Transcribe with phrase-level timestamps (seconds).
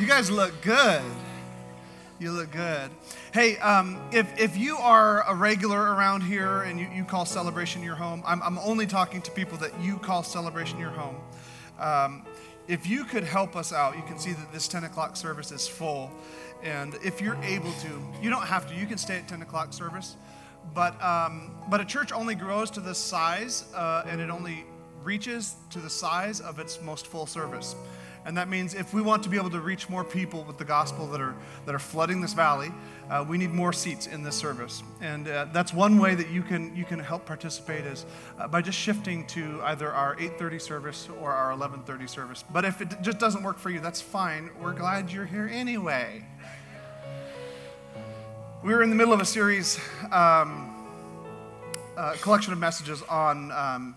[0.00, 1.02] You guys look good.
[2.18, 2.90] You look good.
[3.34, 7.82] Hey, um, if, if you are a regular around here and you, you call celebration
[7.82, 11.16] your home, I'm, I'm only talking to people that you call celebration your home.
[11.78, 12.24] Um,
[12.66, 15.68] if you could help us out, you can see that this 10 o'clock service is
[15.68, 16.10] full.
[16.62, 19.74] And if you're able to, you don't have to, you can stay at 10 o'clock
[19.74, 20.16] service.
[20.72, 24.64] But, um, but a church only grows to this size uh, and it only
[25.04, 27.76] reaches to the size of its most full service.
[28.26, 30.64] And that means if we want to be able to reach more people with the
[30.64, 32.70] gospel that are, that are flooding this valley,
[33.08, 34.82] uh, we need more seats in this service.
[35.00, 38.04] And uh, that's one way that you can, you can help participate is
[38.38, 42.44] uh, by just shifting to either our 8.30 service or our 11.30 service.
[42.52, 44.50] But if it just doesn't work for you, that's fine.
[44.60, 46.24] We're glad you're here anyway.
[48.62, 49.80] We were in the middle of a series,
[50.12, 50.86] um,
[51.96, 53.96] a collection of messages on um,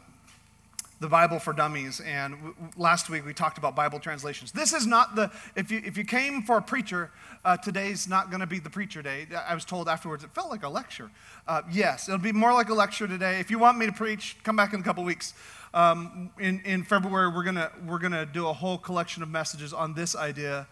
[1.04, 4.54] the Bible for Dummies, and w- last week we talked about Bible translations.
[4.54, 7.12] This is not the, if you, if you came for a preacher,
[7.44, 9.28] uh, today's not going to be the preacher day.
[9.46, 11.12] I was told afterwards it felt like a lecture.
[11.46, 13.42] Uh, yes, it'll be more like a lecture today.
[13.42, 15.34] If you want me to preach, come back in a couple weeks.
[15.74, 19.96] Um, in, in February, we're going we're gonna do a whole collection of messages on
[19.96, 20.68] this idea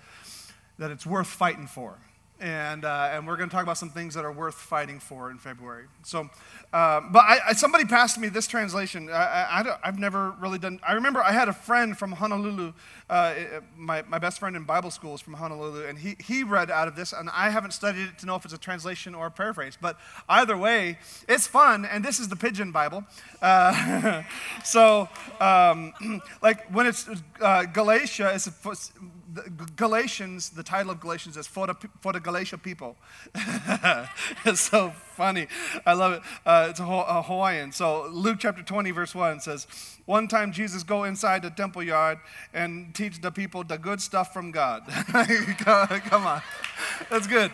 [0.79, 1.97] that it's worth fighting for
[2.41, 5.29] and, uh, and we're going to talk about some things that are worth fighting for
[5.29, 5.85] in February.
[6.03, 6.27] So,
[6.73, 9.09] uh, but I, I, somebody passed me this translation.
[9.09, 10.79] I, I, have never really done.
[10.85, 12.73] I remember I had a friend from Honolulu.
[13.09, 13.35] Uh,
[13.77, 16.87] my, my best friend in Bible school is from Honolulu, and he, he read out
[16.87, 19.31] of this, and I haven't studied it to know if it's a translation or a
[19.31, 19.77] paraphrase.
[19.79, 20.97] But either way,
[21.29, 23.03] it's fun, and this is the Pidgin Bible.
[23.41, 24.23] Uh,
[24.63, 25.07] so,
[25.39, 25.93] um,
[26.41, 27.07] like when it's
[27.39, 28.49] uh, Galatia, it's
[29.33, 32.97] the Galatians, the title of Galatians is For the, for the Galatia People.
[34.45, 35.47] it's so funny.
[35.85, 36.21] I love it.
[36.45, 37.71] Uh, it's a, a Hawaiian.
[37.71, 39.67] So Luke chapter 20, verse 1 says,
[40.05, 42.19] One time Jesus go inside the temple yard
[42.53, 44.83] and teach the people the good stuff from God.
[44.87, 46.41] Come on.
[47.09, 47.51] That's good.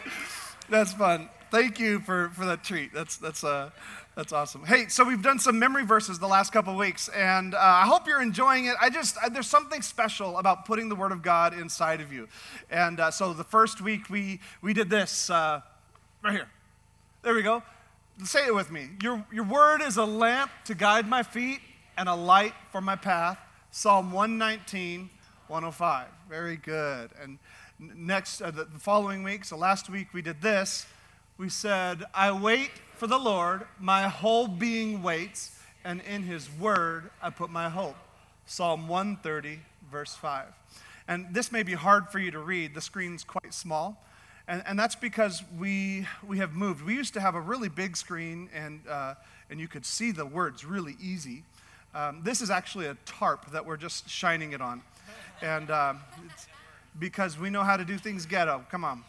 [0.69, 1.29] That's fun.
[1.49, 2.93] Thank you for, for that treat.
[2.93, 3.69] That's, that's, uh,
[4.15, 4.65] that's awesome.
[4.65, 8.05] Hey, so we've done some memory verses the last couple weeks, and uh, I hope
[8.05, 8.75] you're enjoying it.
[8.81, 12.27] I just, uh, there's something special about putting the Word of God inside of you.
[12.69, 15.61] And uh, so the first week we, we did this uh,
[16.21, 16.49] right here.
[17.21, 17.63] There we go.
[18.25, 18.89] Say it with me.
[19.01, 21.61] Your, your Word is a lamp to guide my feet
[21.97, 23.39] and a light for my path.
[23.71, 25.09] Psalm 119,
[25.47, 26.07] 105.
[26.27, 27.11] Very good.
[27.21, 27.39] And
[27.79, 30.85] next, uh, the following week, so last week we did this.
[31.37, 35.55] We said, I wait for the Lord, my whole being waits,
[35.85, 37.95] and in his word I put my hope.
[38.47, 39.59] Psalm 130,
[39.91, 40.45] verse 5.
[41.07, 44.03] And this may be hard for you to read, the screen's quite small.
[44.47, 46.83] And, and that's because we, we have moved.
[46.83, 49.13] We used to have a really big screen, and, uh,
[49.51, 51.43] and you could see the words really easy.
[51.93, 54.81] Um, this is actually a tarp that we're just shining it on.
[55.43, 55.99] And um,
[56.97, 58.65] because we know how to do things ghetto.
[58.71, 59.03] Come on.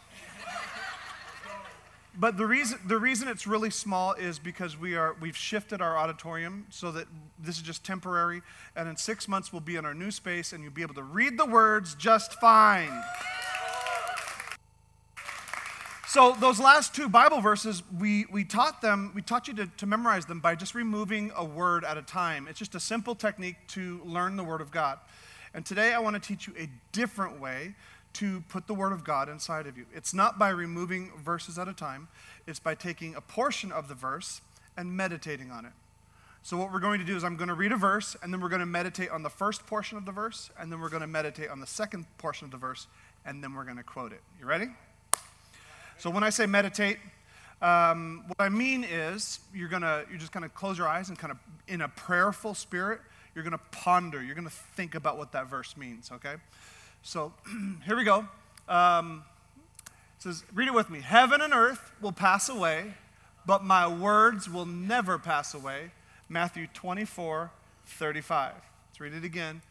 [2.17, 5.97] But the reason, the reason it's really small is because we are, we've shifted our
[5.97, 8.41] auditorium so that this is just temporary.
[8.75, 11.03] And in six months, we'll be in our new space and you'll be able to
[11.03, 12.91] read the words just fine.
[16.07, 19.85] So those last two Bible verses, we, we taught them, we taught you to, to
[19.85, 22.47] memorize them by just removing a word at a time.
[22.49, 24.97] It's just a simple technique to learn the Word of God.
[25.53, 27.75] And today I want to teach you a different way
[28.13, 29.85] to put the Word of God inside of you.
[29.93, 32.07] It's not by removing verses at a time,
[32.47, 34.41] it's by taking a portion of the verse
[34.75, 35.71] and meditating on it.
[36.41, 38.41] So, what we're going to do is, I'm going to read a verse, and then
[38.41, 41.01] we're going to meditate on the first portion of the verse, and then we're going
[41.01, 42.87] to meditate on the second portion of the verse,
[43.25, 44.21] and then we're going to quote it.
[44.39, 44.67] You ready?
[45.97, 46.97] So, when I say meditate,
[47.61, 51.31] um, what I mean is you're gonna you're just gonna close your eyes and kind
[51.31, 53.01] of in a prayerful spirit,
[53.35, 56.09] you're gonna ponder, you're gonna think about what that verse means.
[56.11, 56.35] Okay,
[57.01, 57.33] so
[57.85, 58.27] here we go.
[58.67, 59.23] Um,
[60.17, 60.99] it says, read it with me.
[60.99, 62.93] Heaven and earth will pass away,
[63.45, 65.91] but my words will never pass away.
[66.27, 67.51] Matthew 24,
[67.85, 68.53] 35.
[68.89, 69.61] Let's read it again.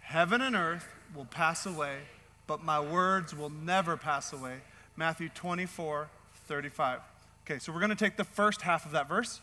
[0.00, 1.98] Heaven and earth will pass away,
[2.46, 4.58] but my words will never pass away.
[4.96, 6.08] Matthew 24,
[6.46, 7.00] 35.
[7.44, 9.40] Okay, so we're going to take the first half of that verse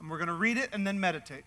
[0.00, 1.44] and we're going to read it and then meditate.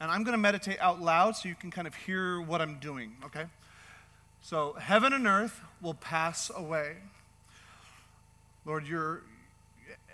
[0.00, 2.78] And I'm going to meditate out loud so you can kind of hear what I'm
[2.78, 3.44] doing, okay?
[4.44, 6.96] So, heaven and earth will pass away.
[8.64, 9.22] Lord, your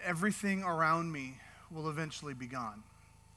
[0.05, 1.39] everything around me
[1.71, 2.83] will eventually be gone.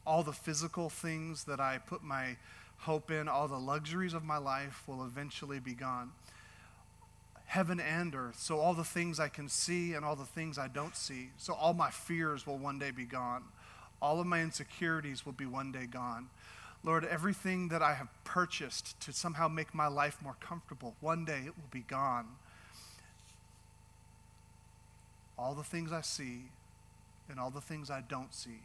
[0.05, 2.35] All the physical things that I put my
[2.79, 6.11] hope in, all the luxuries of my life will eventually be gone.
[7.45, 10.67] Heaven and earth, so all the things I can see and all the things I
[10.67, 13.43] don't see, so all my fears will one day be gone.
[14.01, 16.29] All of my insecurities will be one day gone.
[16.83, 21.41] Lord, everything that I have purchased to somehow make my life more comfortable, one day
[21.45, 22.27] it will be gone.
[25.37, 26.45] All the things I see
[27.29, 28.59] and all the things I don't see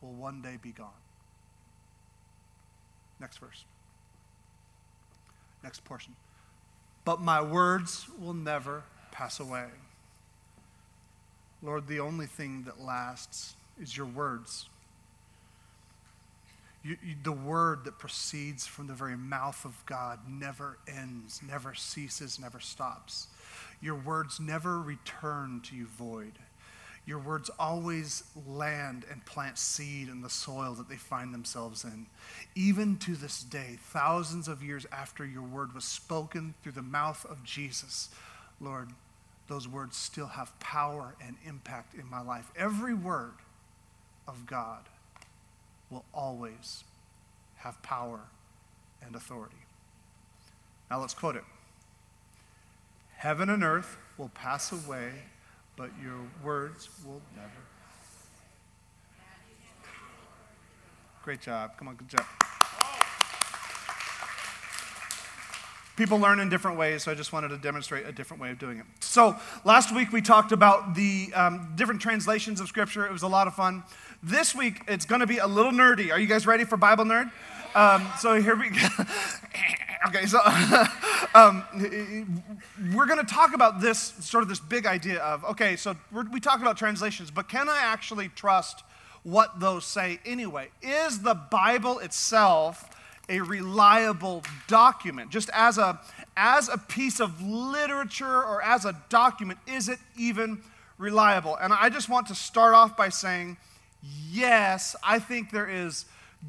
[0.00, 0.90] will one day be gone.
[3.20, 3.64] Next verse.
[5.62, 6.14] Next portion.
[7.04, 8.82] But my words will never
[9.12, 9.66] pass away.
[11.62, 14.68] Lord, the only thing that lasts is your words.
[16.86, 21.74] You, you, the word that proceeds from the very mouth of God never ends, never
[21.74, 23.26] ceases, never stops.
[23.80, 26.38] Your words never return to you void.
[27.04, 32.06] Your words always land and plant seed in the soil that they find themselves in.
[32.54, 37.26] Even to this day, thousands of years after your word was spoken through the mouth
[37.28, 38.10] of Jesus,
[38.60, 38.90] Lord,
[39.48, 42.50] those words still have power and impact in my life.
[42.56, 43.34] Every word
[44.28, 44.88] of God
[45.90, 46.84] will always
[47.56, 48.20] have power
[49.04, 49.56] and authority.
[50.90, 51.44] Now let's quote it
[53.16, 55.12] Heaven and earth will pass away
[55.76, 57.50] but your words will never.
[61.22, 61.72] Great job.
[61.76, 62.24] Come on, good job.
[65.96, 68.58] People learn in different ways, so I just wanted to demonstrate a different way of
[68.58, 68.84] doing it.
[69.00, 69.34] So,
[69.64, 73.06] last week we talked about the um, different translations of Scripture.
[73.06, 73.82] It was a lot of fun.
[74.22, 76.12] This week it's going to be a little nerdy.
[76.12, 77.30] Are you guys ready for Bible Nerd?
[77.74, 78.86] Um, so, here we go.
[80.08, 80.38] okay, so
[81.34, 81.64] um,
[82.94, 85.96] we're going to talk about this sort of this big idea of okay, so
[86.30, 88.84] we talk about translations, but can I actually trust
[89.22, 90.68] what those say anyway?
[90.82, 92.90] Is the Bible itself
[93.28, 95.30] a reliable document?
[95.30, 96.00] Just as a
[96.36, 100.62] as a piece of literature or as a document, is it even
[100.98, 101.56] reliable?
[101.56, 103.56] And I just want to start off by saying,
[104.30, 106.04] yes, I think there is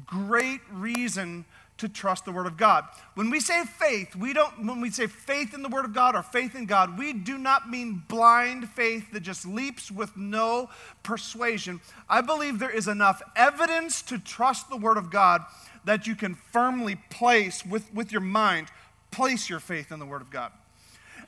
[0.06, 1.44] great reason
[1.78, 2.84] to trust the Word of God.
[3.14, 6.16] When we say faith, we don't, when we say faith in the Word of God
[6.16, 10.70] or faith in God, we do not mean blind faith that just leaps with no
[11.04, 11.80] persuasion.
[12.08, 15.44] I believe there is enough evidence to trust the Word of God
[15.88, 18.68] that you can firmly place with, with your mind,
[19.10, 20.52] place your faith in the Word of God.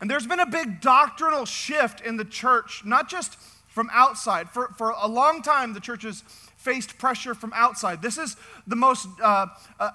[0.03, 4.51] And there's been a big doctrinal shift in the church, not just from outside.
[4.51, 6.25] For, for a long time, the churches
[6.59, 8.03] faced pressure from outside.
[8.03, 8.37] This is
[8.67, 9.47] the most uh,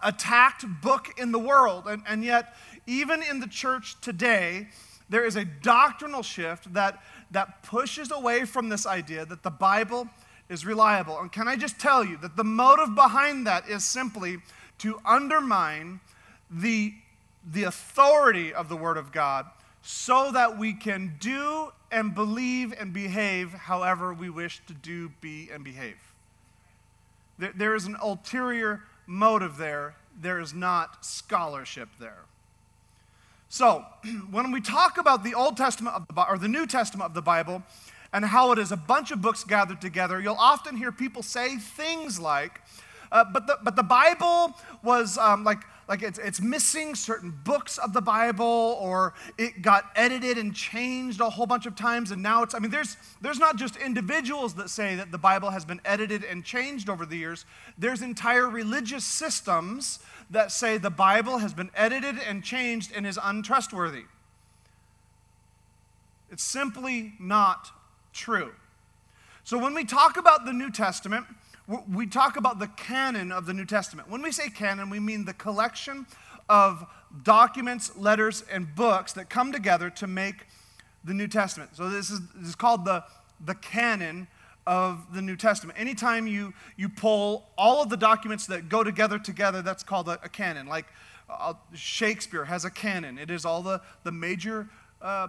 [0.02, 1.84] attacked book in the world.
[1.86, 2.56] And, and yet,
[2.88, 4.70] even in the church today,
[5.10, 10.10] there is a doctrinal shift that, that pushes away from this idea that the Bible
[10.50, 11.20] is reliable.
[11.20, 14.38] And can I just tell you that the motive behind that is simply
[14.80, 16.00] to undermine
[16.50, 16.94] the,
[17.50, 19.46] the authority of the Word of God
[19.82, 25.50] so that we can do and believe and behave however we wish to do, be,
[25.54, 25.98] and behave.
[27.38, 29.96] There is an ulterior motive there.
[30.20, 32.24] There is not scholarship there.
[33.50, 33.86] So,
[34.32, 37.22] when we talk about the Old Testament of the, or the New Testament of the
[37.22, 37.64] Bible
[38.16, 41.58] and how it is a bunch of books gathered together, you'll often hear people say
[41.58, 42.62] things like,
[43.12, 47.78] uh, but, the, but the Bible was um, like like it's, it's missing certain books
[47.78, 52.24] of the Bible, or it got edited and changed a whole bunch of times, and
[52.24, 55.64] now it's, I mean, there's, there's not just individuals that say that the Bible has
[55.64, 57.46] been edited and changed over the years,
[57.78, 60.00] there's entire religious systems
[60.32, 64.06] that say the Bible has been edited and changed and is untrustworthy.
[66.32, 67.70] It's simply not
[68.16, 68.54] true.
[69.44, 71.28] So when we talk about the New Testament,
[71.92, 74.10] we talk about the canon of the New Testament.
[74.10, 76.08] When we say canon, we mean the collection
[76.50, 76.86] of
[77.24, 80.48] documents, letters, and books that come together to make
[81.04, 81.76] the New Testament.
[81.76, 83.04] So this is, this is called the,
[83.44, 84.28] the canon
[84.66, 85.80] of the New Testament.
[85.80, 90.20] Anytime you, you pull all of the documents that go together together, that's called a,
[90.24, 90.66] a canon.
[90.68, 90.86] Like
[91.30, 93.18] uh, Shakespeare has a canon.
[93.18, 94.70] It is all the, the major
[95.02, 95.28] uh,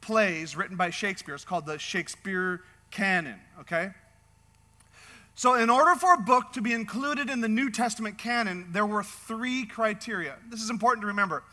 [0.00, 1.34] plays written by Shakespeare.
[1.34, 3.90] It's called the Shakespeare canon, okay?
[5.34, 8.86] So, in order for a book to be included in the New Testament canon, there
[8.86, 10.36] were three criteria.
[10.50, 11.44] This is important to remember.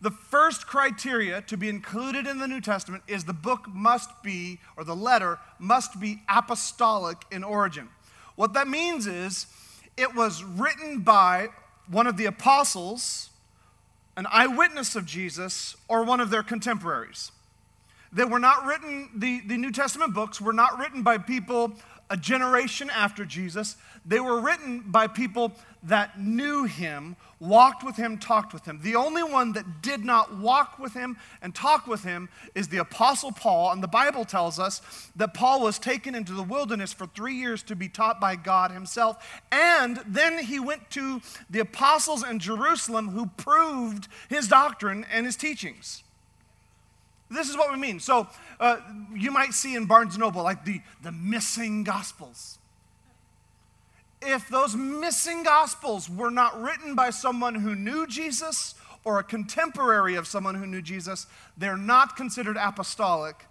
[0.00, 4.58] The first criteria to be included in the New Testament is the book must be,
[4.76, 7.88] or the letter must be apostolic in origin.
[8.36, 9.46] What that means is
[9.96, 11.48] it was written by
[11.88, 13.30] one of the apostles,
[14.16, 17.32] an eyewitness of Jesus, or one of their contemporaries.
[18.12, 21.74] They were not written, the, the New Testament books were not written by people
[22.10, 23.76] a generation after Jesus.
[24.06, 28.80] They were written by people that knew him, walked with him, talked with him.
[28.82, 32.78] The only one that did not walk with him and talk with him is the
[32.78, 33.72] Apostle Paul.
[33.72, 34.80] And the Bible tells us
[35.16, 38.70] that Paul was taken into the wilderness for three years to be taught by God
[38.70, 39.42] himself.
[39.52, 45.36] And then he went to the apostles in Jerusalem who proved his doctrine and his
[45.36, 46.02] teachings.
[47.30, 48.00] This is what we mean.
[48.00, 48.26] So
[48.58, 48.78] uh,
[49.14, 52.58] you might see in Barnes Noble like the, the missing gospels.
[54.20, 60.16] If those missing gospels were not written by someone who knew Jesus or a contemporary
[60.16, 63.46] of someone who knew Jesus, they're not considered apostolic,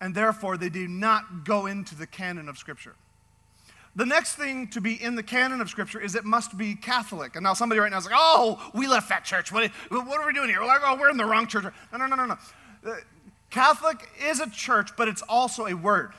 [0.00, 2.94] and therefore they do not go into the canon of Scripture.
[3.94, 7.34] The next thing to be in the canon of Scripture is it must be Catholic.
[7.34, 9.50] And now somebody right now is like, oh, we left that church.
[9.50, 10.60] What, what are we doing here?
[10.60, 11.64] We're like, oh, we're in the wrong church.
[11.90, 12.36] No, no, no, no, no.
[13.50, 16.12] Catholic is a church, but it's also a word.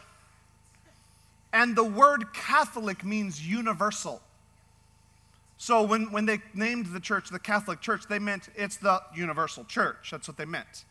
[1.54, 4.22] And the word Catholic means universal.
[5.58, 9.64] So when, when they named the church the Catholic Church, they meant it's the universal
[9.64, 10.12] church.
[10.12, 10.86] That's what they meant.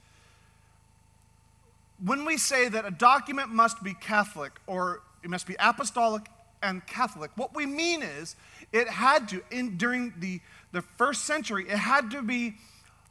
[2.05, 6.27] When we say that a document must be Catholic or it must be apostolic
[6.63, 8.37] and Catholic, what we mean is
[8.73, 10.41] it had to, in, during the,
[10.73, 12.57] the first century, it had to be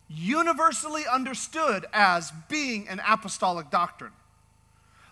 [0.08, 4.12] universally understood as being an apostolic doctrine.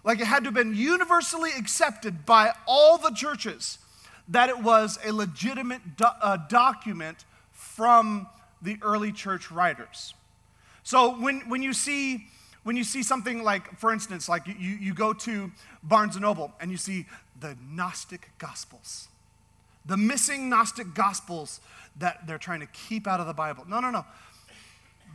[0.03, 3.79] Like it had to have been universally accepted by all the churches
[4.27, 8.27] that it was a legitimate do- uh, document from
[8.61, 10.13] the early church writers.
[10.83, 12.27] So when, when you see
[12.63, 15.51] when you see something like, for instance, like you, you go to
[15.83, 17.05] Barnes and Noble and you see
[17.41, 19.09] the Gnostic Gospels,
[19.85, 21.59] the missing Gnostic Gospels
[21.97, 23.65] that they're trying to keep out of the Bible.
[23.67, 24.05] No, no, no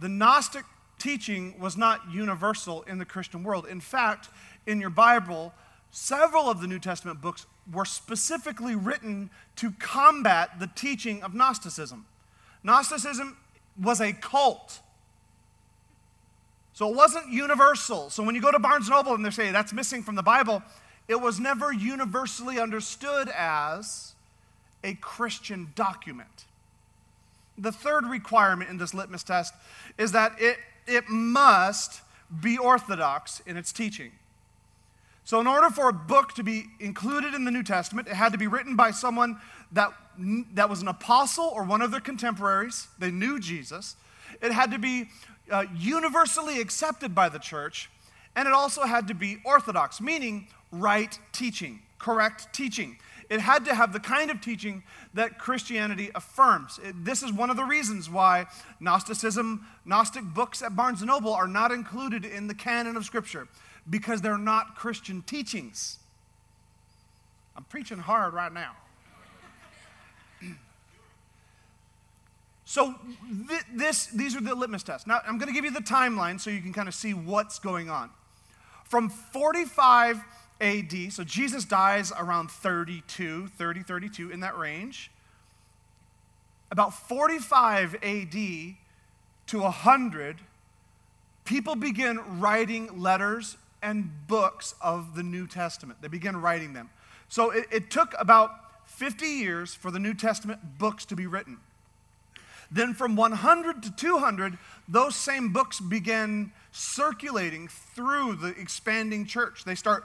[0.01, 0.65] the Gnostic
[0.99, 3.67] teaching was not universal in the Christian world.
[3.67, 4.29] In fact,
[4.67, 5.53] in your Bible,
[5.91, 12.07] several of the New Testament books were specifically written to combat the teaching of Gnosticism.
[12.63, 13.37] Gnosticism
[13.81, 14.81] was a cult.
[16.73, 18.11] So it wasn't universal.
[18.11, 20.63] So when you go to Barnes Noble and they say that's missing from the Bible,
[21.09, 24.15] it was never universally understood as
[24.85, 26.45] a Christian document.
[27.57, 29.55] The third requirement in this litmus test
[29.99, 32.01] is that it, it must
[32.41, 34.13] be orthodox in its teaching.
[35.25, 38.33] So, in order for a book to be included in the New Testament, it had
[38.33, 39.39] to be written by someone
[39.73, 39.93] that,
[40.55, 42.89] that was an apostle or one of their contemporaries.
[42.99, 43.97] They knew Jesus.
[44.41, 45.11] It had to be
[45.51, 47.91] uh, universally accepted by the church.
[48.37, 52.99] And it also had to be orthodox, meaning right teaching, correct teaching.
[53.29, 54.83] It had to have the kind of teaching
[55.13, 56.81] that Christianity affirms.
[56.83, 58.47] It, this is one of the reasons why
[58.81, 63.47] Gnosticism, Gnostic books at Barnes & Noble are not included in the canon of Scripture
[63.89, 65.99] because they're not Christian teachings.
[67.55, 68.73] I'm preaching hard right now.
[72.65, 72.95] So
[73.49, 75.07] th- this, these are the litmus tests.
[75.07, 77.59] Now I'm going to give you the timeline so you can kind of see what's
[77.59, 78.11] going on.
[78.85, 80.23] From 45
[80.61, 81.13] AD.
[81.13, 85.11] So Jesus dies around 32, 30, 32, in that range.
[86.71, 90.37] About 45 AD to 100,
[91.45, 96.03] people begin writing letters and books of the New Testament.
[96.03, 96.91] They begin writing them.
[97.29, 98.51] So it, it took about
[98.87, 101.59] 50 years for the New Testament books to be written.
[102.71, 109.65] Then from 100 to 200, those same books begin circulating through the expanding church.
[109.65, 110.05] They start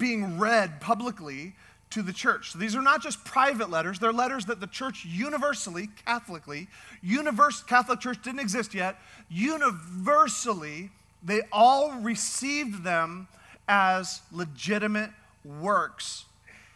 [0.00, 1.54] being read publicly
[1.90, 2.52] to the church.
[2.52, 6.66] So these are not just private letters, they're letters that the church universally, Catholically,
[7.02, 8.96] universe, Catholic Church didn't exist yet,
[9.28, 10.90] universally,
[11.22, 13.28] they all received them
[13.68, 15.10] as legitimate
[15.44, 16.24] works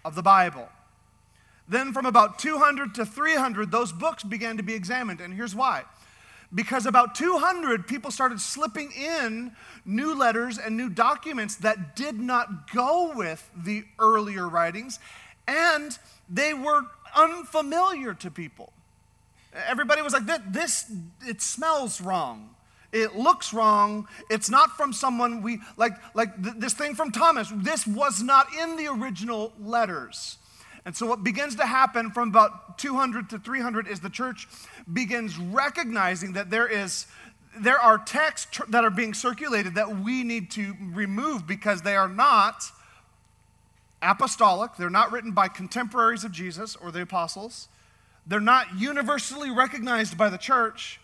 [0.04, 0.68] of the Bible.
[1.68, 5.20] Then from about 200 to 300, those books began to be examined.
[5.20, 5.84] And here's why
[6.54, 9.52] because about 200 people started slipping in
[9.84, 14.98] new letters and new documents that did not go with the earlier writings,
[15.48, 16.82] and they were
[17.16, 18.72] unfamiliar to people.
[19.68, 20.90] Everybody was like, this,
[21.26, 22.50] it smells wrong.
[22.92, 24.06] It looks wrong.
[24.30, 27.50] It's not from someone we, like, like this thing from Thomas.
[27.52, 30.38] This was not in the original letters.
[30.84, 34.46] And so, what begins to happen from about 200 to 300 is the church
[34.92, 37.06] begins recognizing that there is
[37.56, 42.08] there are texts that are being circulated that we need to remove because they are
[42.08, 42.64] not
[44.02, 44.72] apostolic.
[44.76, 47.68] They're not written by contemporaries of Jesus or the apostles.
[48.26, 51.00] They're not universally recognized by the church.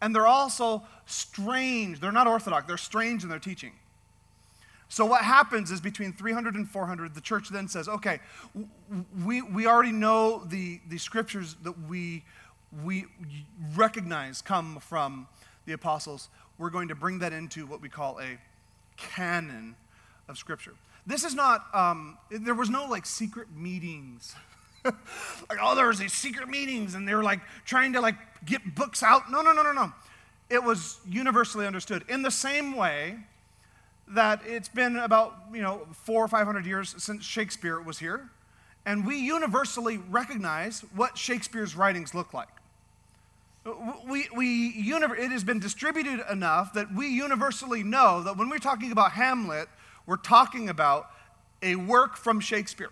[0.00, 2.00] And they're also strange.
[2.00, 3.72] They're not orthodox, they're strange in their teaching.
[4.88, 8.20] So, what happens is between 300 and 400, the church then says, okay,
[9.22, 12.24] we, we already know the, the scriptures that we,
[12.84, 13.04] we
[13.76, 15.28] recognize come from
[15.66, 16.30] the apostles.
[16.56, 18.38] We're going to bring that into what we call a
[18.96, 19.76] canon
[20.26, 20.74] of scripture.
[21.06, 24.34] This is not, um, there was no like secret meetings.
[24.84, 28.74] like, oh, there was these secret meetings and they were like trying to like get
[28.74, 29.30] books out.
[29.30, 29.92] No, no, no, no, no.
[30.50, 32.04] It was universally understood.
[32.08, 33.18] In the same way,
[34.10, 38.30] that it's been about, you know, four or five hundred years since Shakespeare was here,
[38.86, 42.48] and we universally recognize what Shakespeare's writings look like.
[44.08, 48.92] We, we, it has been distributed enough that we universally know that when we're talking
[48.92, 49.68] about Hamlet,
[50.06, 51.10] we're talking about
[51.62, 52.90] a work from Shakespeare.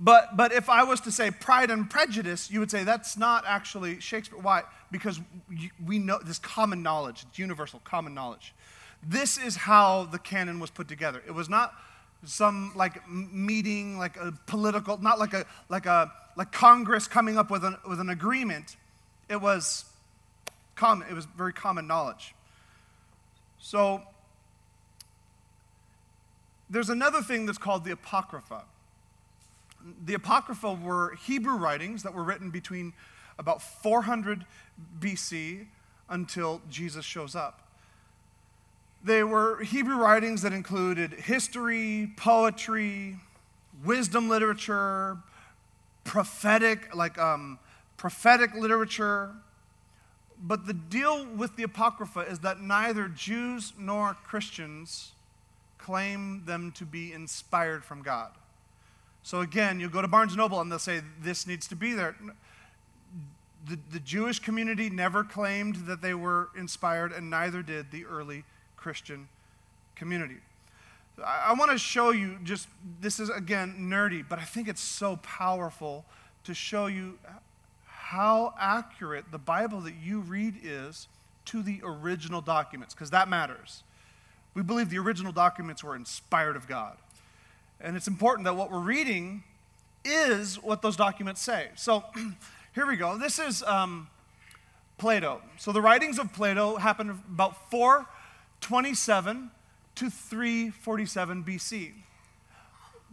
[0.00, 3.44] But, but if I was to say Pride and Prejudice, you would say that's not
[3.46, 4.38] actually Shakespeare.
[4.38, 4.62] Why?
[4.90, 5.20] Because
[5.84, 8.54] we know this common knowledge, it's universal common knowledge.
[9.02, 11.22] This is how the canon was put together.
[11.26, 11.74] It was not
[12.24, 17.50] some like meeting, like a political, not like a like a like Congress coming up
[17.50, 18.76] with an with an agreement.
[19.28, 19.86] It was
[20.76, 21.08] common.
[21.08, 22.34] It was very common knowledge.
[23.58, 24.02] So
[26.70, 28.62] there's another thing that's called the Apocrypha.
[30.04, 32.92] The Apocrypha were Hebrew writings that were written between
[33.38, 34.46] about 400
[35.00, 35.66] BC
[36.08, 37.62] until Jesus shows up.
[39.04, 43.16] They were Hebrew writings that included history, poetry,
[43.84, 45.18] wisdom literature,
[46.04, 47.58] prophetic, like um,
[47.96, 49.32] prophetic literature.
[50.40, 55.12] But the deal with the Apocrypha is that neither Jews nor Christians
[55.78, 58.30] claim them to be inspired from God.
[59.24, 62.16] So again, you go to Barnes Noble and they'll say, this needs to be there.
[63.68, 68.44] The, the Jewish community never claimed that they were inspired, and neither did the early
[68.82, 69.28] Christian
[69.94, 70.38] community.
[71.24, 72.66] I, I want to show you just,
[73.00, 76.04] this is again nerdy, but I think it's so powerful
[76.44, 77.18] to show you
[77.84, 81.06] how accurate the Bible that you read is
[81.44, 83.84] to the original documents, because that matters.
[84.54, 86.96] We believe the original documents were inspired of God.
[87.80, 89.44] And it's important that what we're reading
[90.04, 91.68] is what those documents say.
[91.76, 92.04] So
[92.74, 93.16] here we go.
[93.16, 94.08] This is um,
[94.98, 95.40] Plato.
[95.56, 98.06] So the writings of Plato happened about four
[98.62, 99.50] 27
[99.96, 101.92] to 347 BC.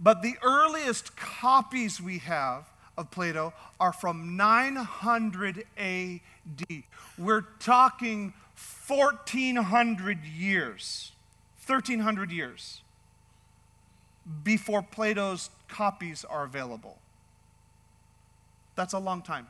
[0.02, 6.84] But the earliest copies we have of Plato are from 900 AD.
[7.18, 8.34] We're talking
[8.88, 11.12] 1400 years,
[11.66, 12.82] 1300 years
[14.44, 16.98] before Plato's copies are available.
[18.76, 19.48] That's a long time.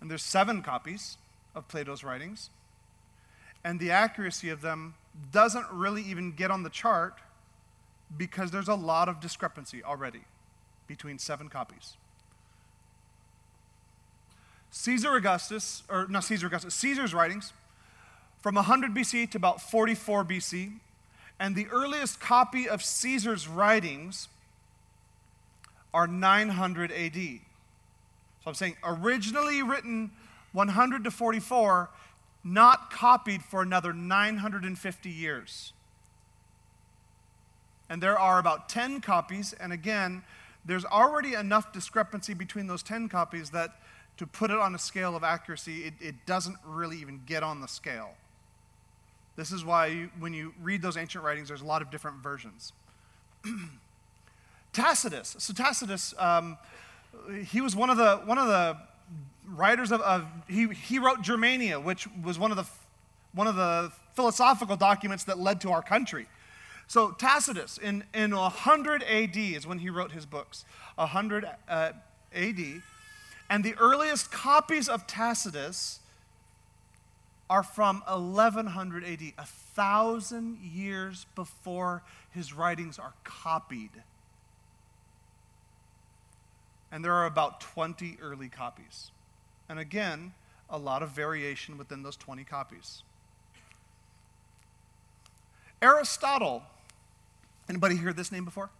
[0.00, 1.16] And there's seven copies
[1.54, 2.50] of Plato's writings
[3.66, 4.94] and the accuracy of them
[5.32, 7.18] doesn't really even get on the chart
[8.16, 10.20] because there's a lot of discrepancy already
[10.86, 11.96] between seven copies.
[14.70, 17.52] Caesar Augustus, or not Caesar Augustus, Caesar's writings
[18.40, 20.74] from 100 BC to about 44 BC,
[21.40, 24.28] and the earliest copy of Caesar's writings
[25.92, 27.14] are 900 AD.
[27.16, 30.12] So I'm saying originally written
[30.52, 31.90] 100 to 44,
[32.46, 35.72] not copied for another 950 years.
[37.90, 40.22] And there are about 10 copies, and again,
[40.64, 43.80] there's already enough discrepancy between those 10 copies that
[44.18, 47.60] to put it on a scale of accuracy, it, it doesn't really even get on
[47.60, 48.14] the scale.
[49.36, 52.18] This is why you, when you read those ancient writings, there's a lot of different
[52.18, 52.72] versions.
[54.72, 55.36] Tacitus.
[55.38, 56.56] So Tacitus, um,
[57.44, 58.76] he was one of the one of the
[59.46, 62.66] writers of, of, he, he wrote Germania, which was one of, the,
[63.32, 66.26] one of the philosophical documents that led to our country.
[66.88, 70.64] So Tacitus, in, in 100 AD is when he wrote his books,
[70.96, 71.92] 100 uh,
[72.34, 72.82] AD.
[73.48, 76.00] And the earliest copies of Tacitus
[77.48, 83.90] are from 1100 AD, a thousand years before his writings are copied.
[86.90, 89.10] And there are about 20 early copies.
[89.68, 90.32] And again,
[90.70, 93.02] a lot of variation within those 20 copies.
[95.82, 96.62] Aristotle.
[97.68, 98.70] Anybody heard this name before?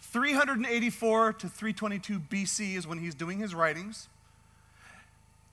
[0.00, 4.08] 384 to 322 BC is when he's doing his writings.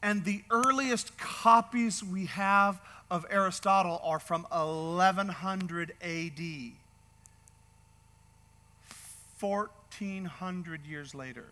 [0.02, 6.72] And the earliest copies we have of Aristotle are from 1100 AD.
[9.40, 11.46] 1400 years later,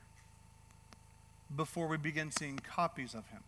[1.56, 3.42] before we begin seeing copies of him.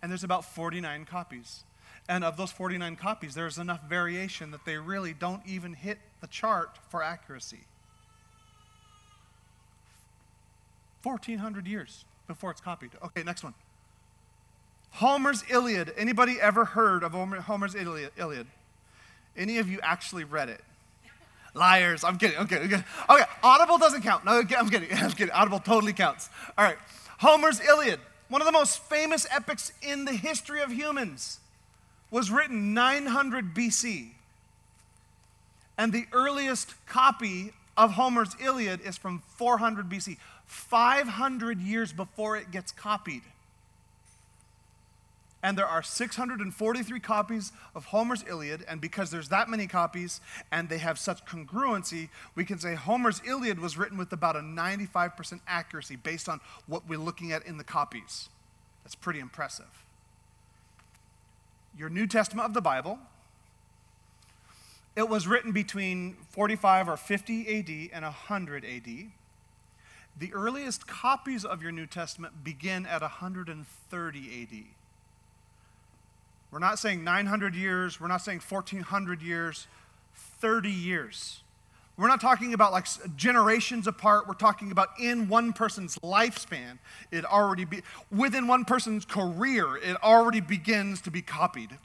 [0.00, 1.64] And there's about 49 copies.
[2.08, 6.26] And of those 49 copies, there's enough variation that they really don't even hit the
[6.26, 7.60] chart for accuracy.
[11.02, 12.90] 1400 years before it's copied.
[13.04, 13.54] Okay, next one.
[14.90, 15.92] Homer's Iliad.
[15.96, 18.46] Anybody ever heard of Homer's Iliad?
[19.36, 20.62] Any of you actually read it?
[21.58, 22.04] Liars.
[22.04, 22.38] I'm kidding.
[22.38, 22.44] I'm.
[22.44, 22.82] Okay.
[23.10, 23.24] okay.
[23.42, 24.24] Audible doesn't count.
[24.24, 24.88] No, I'm kidding.
[24.92, 25.32] I'm kidding.
[25.32, 26.30] Audible totally counts.
[26.56, 26.78] All right.
[27.18, 31.40] Homer's Iliad, one of the most famous epics in the history of humans,
[32.10, 34.10] was written 900 BC.
[35.76, 40.16] And the earliest copy of Homer's Iliad is from 400 BC,
[40.46, 43.22] 500 years before it gets copied
[45.42, 50.20] and there are 643 copies of Homer's Iliad, and because there's that many copies
[50.50, 54.40] and they have such congruency, we can say Homer's Iliad was written with about a
[54.40, 58.28] 95% accuracy based on what we're looking at in the copies.
[58.82, 59.84] That's pretty impressive.
[61.76, 62.98] Your New Testament of the Bible,
[64.96, 68.86] it was written between 45 or 50 AD and 100 AD.
[70.18, 74.77] The earliest copies of your New Testament begin at 130 AD.
[76.50, 79.66] We're not saying 900 years, we're not saying 1400 years,
[80.14, 81.42] 30 years.
[81.98, 84.28] We're not talking about like generations apart.
[84.28, 86.78] We're talking about in one person's lifespan.
[87.10, 87.82] It already be
[88.12, 89.76] within one person's career.
[89.76, 91.76] It already begins to be copied.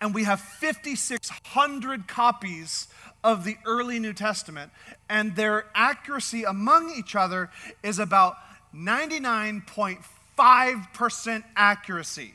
[0.00, 2.88] And we have 5,600 copies
[3.22, 4.72] of the early New Testament,
[5.08, 7.50] and their accuracy among each other
[7.82, 8.38] is about
[8.74, 12.34] 99.5% accuracy.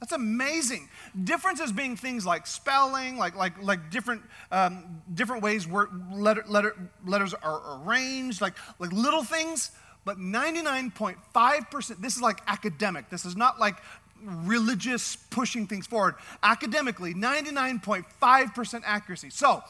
[0.00, 0.88] That's amazing.
[1.24, 6.76] Differences being things like spelling, like, like, like different, um, different ways where letter, letter,
[7.04, 9.72] letters are arranged, like, like little things.
[10.04, 13.10] But 99.5%, this is like academic.
[13.10, 13.76] This is not like
[14.22, 16.14] religious pushing things forward.
[16.42, 19.30] Academically, 99.5% accuracy.
[19.30, 19.62] So,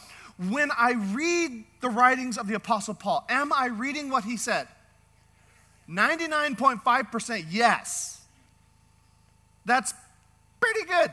[0.49, 4.69] when I read the writings of the Apostle Paul, am I reading what he said?
[5.91, 8.21] 99.5% yes.
[9.65, 9.95] That's
[10.61, 11.11] pretty good.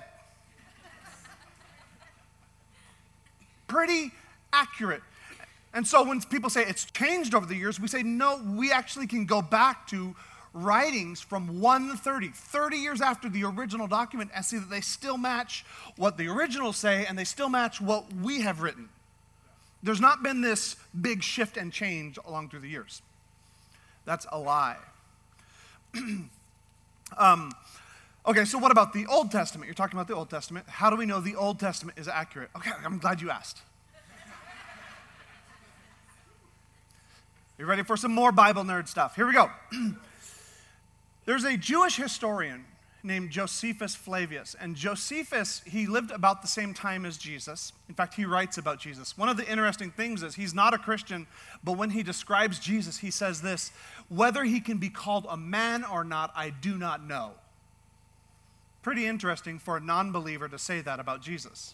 [3.68, 4.12] pretty
[4.54, 5.02] accurate.
[5.74, 9.08] And so when people say it's changed over the years, we say, no, we actually
[9.08, 10.16] can go back to
[10.54, 15.66] writings from 130, 30 years after the original document, and see that they still match
[15.98, 18.88] what the originals say and they still match what we have written.
[19.84, 23.02] There's not been this big shift and change along through the years.
[24.06, 24.78] That's a lie.
[27.18, 27.52] um,
[28.28, 29.68] Okay, so what about the Old Testament?
[29.68, 30.68] You're talking about the Old Testament.
[30.68, 32.50] How do we know the Old Testament is accurate?
[32.56, 33.62] Okay, I'm glad you asked.
[37.60, 39.16] You ready for some more Bible nerd stuff?
[39.16, 39.50] Here we go.
[41.26, 42.66] There's a Jewish historian
[43.04, 44.56] named Josephus Flavius.
[44.60, 47.74] And Josephus, he lived about the same time as Jesus.
[47.88, 49.16] In fact, he writes about Jesus.
[49.16, 51.28] One of the interesting things is he's not a Christian,
[51.64, 53.72] but when he describes Jesus, he says this
[54.10, 57.34] Whether he can be called a man or not, I do not know.
[58.86, 61.74] Pretty interesting for a non believer to say that about Jesus.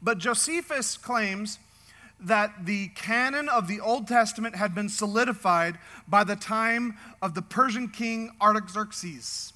[0.00, 1.58] But Josephus claims
[2.20, 7.42] that the canon of the Old Testament had been solidified by the time of the
[7.42, 9.52] Persian king Artaxerxes.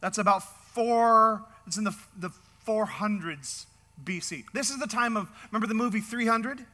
[0.00, 0.42] That's about
[0.74, 2.30] four, it's in the, the
[2.66, 3.66] 400s
[4.04, 4.46] BC.
[4.52, 6.66] This is the time of, remember the movie 300?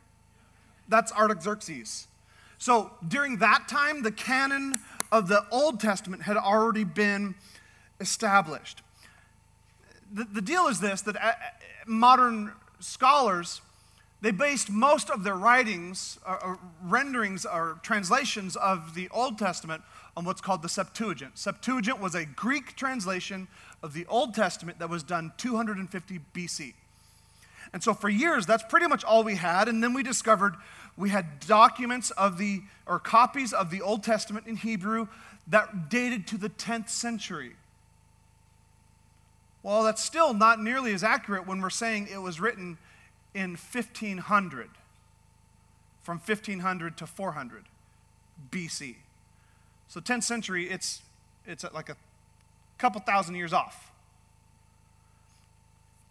[0.89, 2.07] That's Artaxerxes.
[2.57, 4.79] So during that time, the canon
[5.13, 7.35] of the Old Testament had already been
[8.01, 8.81] established
[10.13, 11.33] the, the deal is this that uh,
[11.87, 13.61] modern scholars
[14.23, 19.39] they based most of their writings or, uh, or, renderings or translations of the old
[19.39, 19.83] testament
[20.17, 21.39] on what's called the septuagint.
[21.39, 23.47] Septuagint was a greek translation
[23.83, 26.75] of the old testament that was done 250 bc
[27.73, 30.55] and so for years that's pretty much all we had and then we discovered
[30.97, 35.07] we had documents of the or copies of the old testament in hebrew
[35.47, 37.53] that dated to the 10th century
[39.67, 42.79] well, that's still not nearly as accurate when we're saying it was written
[43.35, 44.71] in 1500,
[46.05, 47.65] from 1500 to 400
[48.49, 48.95] BC.
[49.89, 51.03] So 10th century, it's,
[51.45, 51.97] it's like a
[52.79, 53.91] couple thousand years off.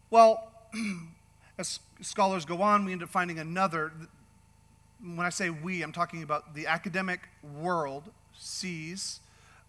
[0.09, 0.51] Well,
[1.57, 3.93] as scholars go on, we end up finding another.
[5.01, 8.03] When I say we, I'm talking about the academic world
[8.37, 9.21] sees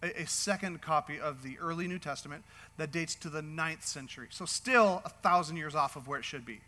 [0.07, 2.45] a, a second copy of the early New Testament
[2.77, 4.29] that dates to the ninth century.
[4.31, 6.61] So, still a thousand years off of where it should be.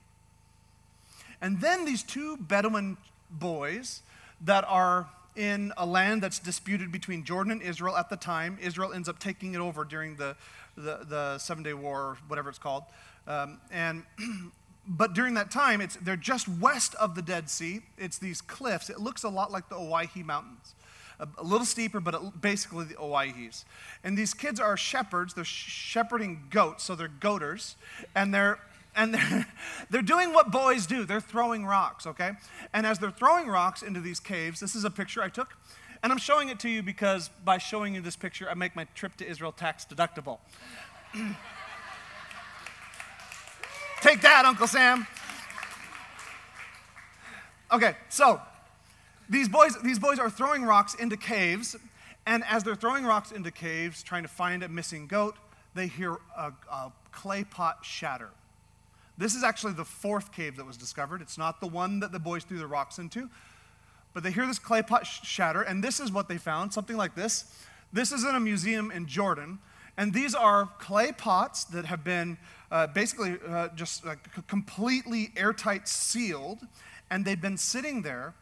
[1.41, 2.97] And then these two Bedouin
[3.31, 4.03] boys
[4.41, 8.59] that are in a land that's disputed between Jordan and Israel at the time.
[8.61, 10.37] Israel ends up taking it over during the,
[10.77, 12.83] the, the Seven Day War, whatever it's called.
[13.27, 14.03] Um, and
[14.89, 17.83] but during that time, it's, they're just west of the Dead Sea.
[17.97, 18.91] It's these cliffs.
[18.91, 20.75] It looks a lot like the Owyhee Mountains.
[21.21, 23.65] A, a little steeper, but basically the Owyhees.
[24.05, 25.35] And these kids are shepherds.
[25.35, 27.77] They're shepherding goats, so they're goaters.
[28.15, 28.61] And they're
[28.99, 29.47] and they're,
[29.91, 32.33] they're doing what boys do they're throwing rocks okay
[32.75, 35.57] and as they're throwing rocks into these caves this is a picture i took
[36.03, 38.85] and i'm showing it to you because by showing you this picture i make my
[38.95, 40.39] trip to israel tax deductible
[44.01, 45.07] take that uncle sam
[47.73, 48.41] okay so
[49.29, 51.77] these boys these boys are throwing rocks into caves
[52.27, 55.37] and as they're throwing rocks into caves trying to find a missing goat
[55.75, 58.31] they hear a, a clay pot shatter
[59.19, 61.21] this is actually the fourth cave that was discovered.
[61.21, 63.29] It's not the one that the boys threw the rocks into.
[64.15, 66.97] But they hear this clay pot sh- shatter, and this is what they found something
[66.97, 67.67] like this.
[67.93, 69.59] This is in a museum in Jordan.
[69.97, 72.39] And these are clay pots that have been
[72.71, 74.15] uh, basically uh, just uh,
[74.47, 76.61] completely airtight sealed.
[77.11, 78.35] And they've been sitting there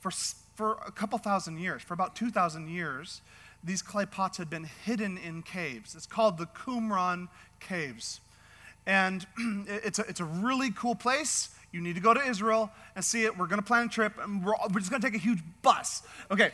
[0.00, 0.10] for,
[0.54, 3.22] for a couple thousand years, for about 2,000 years.
[3.62, 5.94] These clay pots had been hidden in caves.
[5.94, 7.28] It's called the Qumran
[7.60, 8.20] Caves.
[8.86, 9.26] And
[9.68, 11.50] it's a, it's a really cool place.
[11.70, 13.36] You need to go to Israel and see it.
[13.36, 15.40] We're going to plan a trip, and we're, we're just going to take a huge
[15.62, 16.02] bus.
[16.30, 16.50] Okay.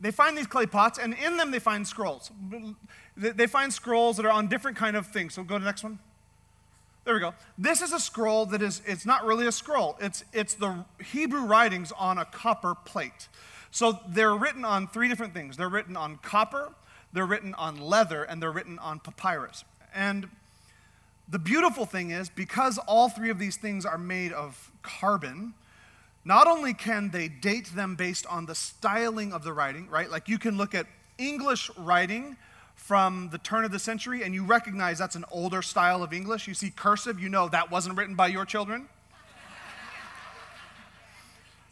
[0.00, 2.30] They find these clay pots, and in them they find scrolls.
[3.16, 5.34] They find scrolls that are on different kind of things.
[5.34, 5.98] So go to the next one.
[7.04, 7.34] There we go.
[7.56, 9.96] This is a scroll that is, it's not really a scroll.
[10.00, 13.28] It's, it's the Hebrew writings on a copper plate.
[13.70, 15.56] So they're written on three different things.
[15.56, 16.72] They're written on copper,
[17.12, 19.64] they're written on leather, and they're written on papyrus.
[19.94, 20.28] And
[21.28, 25.54] the beautiful thing is, because all three of these things are made of carbon,
[26.24, 30.10] not only can they date them based on the styling of the writing, right?
[30.10, 30.86] Like you can look at
[31.18, 32.36] English writing
[32.90, 36.48] from the turn of the century and you recognize that's an older style of English.
[36.48, 38.88] You see cursive, you know that wasn't written by your children.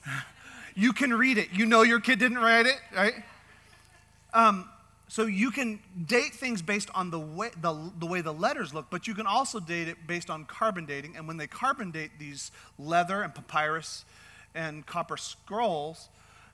[0.76, 3.14] you can read it, you know your kid didn't write it, right?
[4.32, 4.68] Um,
[5.08, 8.86] so you can date things based on the way the, the way the letters look,
[8.88, 11.16] but you can also date it based on carbon dating.
[11.16, 14.04] And when they carbon date these leather and papyrus
[14.54, 16.10] and copper scrolls,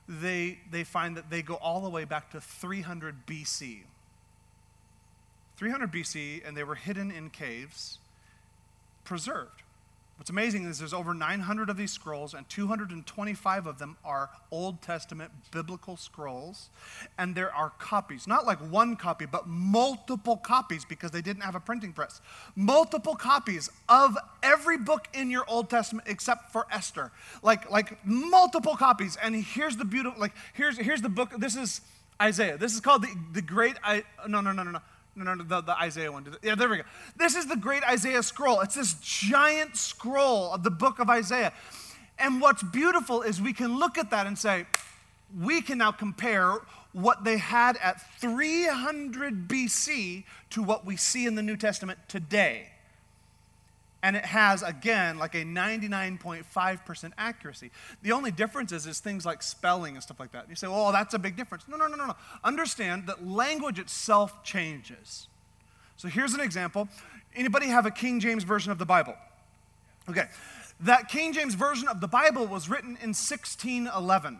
[0.09, 3.83] they, they find that they go all the way back to 300 BC.
[5.57, 7.99] 300 BC, and they were hidden in caves,
[9.03, 9.63] preserved.
[10.17, 14.81] What's amazing is there's over 900 of these scrolls, and 225 of them are Old
[14.81, 16.69] Testament biblical scrolls.
[17.17, 21.55] And there are copies, not like one copy, but multiple copies because they didn't have
[21.55, 22.21] a printing press.
[22.55, 27.11] Multiple copies of every book in your Old Testament except for Esther.
[27.43, 29.17] Like, like multiple copies.
[29.21, 31.31] And here's the beautiful, like, here's, here's the book.
[31.37, 31.81] This is
[32.21, 32.57] Isaiah.
[32.57, 34.79] This is called the, the Great, I, no, no, no, no, no.
[35.15, 36.25] No, no, the, the Isaiah one.
[36.41, 36.83] Yeah, there we go.
[37.15, 38.59] This is the great Isaiah scroll.
[38.61, 41.53] It's this giant scroll of the book of Isaiah.
[42.19, 44.65] And what's beautiful is we can look at that and say,
[45.39, 46.59] we can now compare
[46.91, 52.67] what they had at 300 BC to what we see in the New Testament today
[54.05, 57.71] and it has again like a 99.5% accuracy.
[58.03, 60.47] The only difference is, is things like spelling and stuff like that.
[60.47, 61.63] You say well that's a big difference.
[61.67, 62.15] No no no no no.
[62.43, 65.27] Understand that language itself changes.
[65.97, 66.87] So here's an example.
[67.35, 69.15] Anybody have a king james version of the bible?
[70.07, 70.25] Okay.
[70.81, 74.37] That king james version of the bible was written in 1611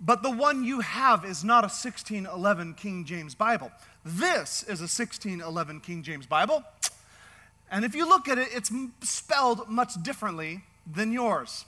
[0.00, 3.72] but the one you have is not a 1611 king james bible.
[4.04, 6.62] This is a 1611 king james bible
[7.74, 8.70] and if you look at it, it's
[9.02, 11.64] spelled much differently than yours.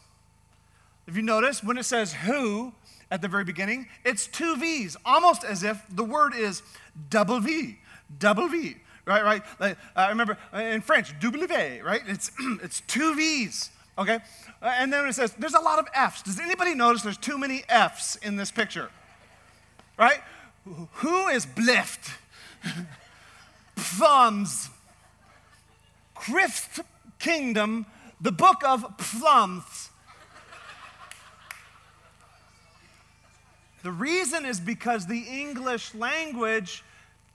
[1.08, 2.72] If you notice, when it says who
[3.10, 6.62] at the very beginning, it's two V's, almost as if the word is
[7.10, 7.80] double V,
[8.20, 9.24] double V, right?
[9.24, 9.42] Right?
[9.58, 11.46] Like, I remember uh, in French, W,
[11.82, 12.02] right?
[12.06, 12.30] It's,
[12.62, 14.20] it's two V's, okay?
[14.62, 16.22] Uh, and then it says, there's a lot of F's.
[16.22, 18.90] Does anybody notice there's too many F's in this picture?
[19.98, 20.20] Right?
[20.64, 22.12] Who is blift?
[23.76, 24.70] Thumbs.
[26.26, 26.80] Christ
[27.18, 27.86] kingdom,
[28.20, 29.90] the book of plums.
[33.82, 36.82] The reason is because the English language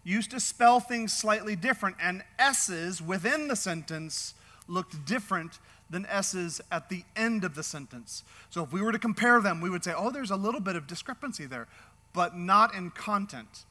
[0.03, 4.33] used to spell things slightly different, and S's within the sentence
[4.67, 8.23] looked different than S's at the end of the sentence.
[8.49, 10.75] So if we were to compare them, we would say, oh, there's a little bit
[10.75, 11.67] of discrepancy there,
[12.13, 13.65] but not in content.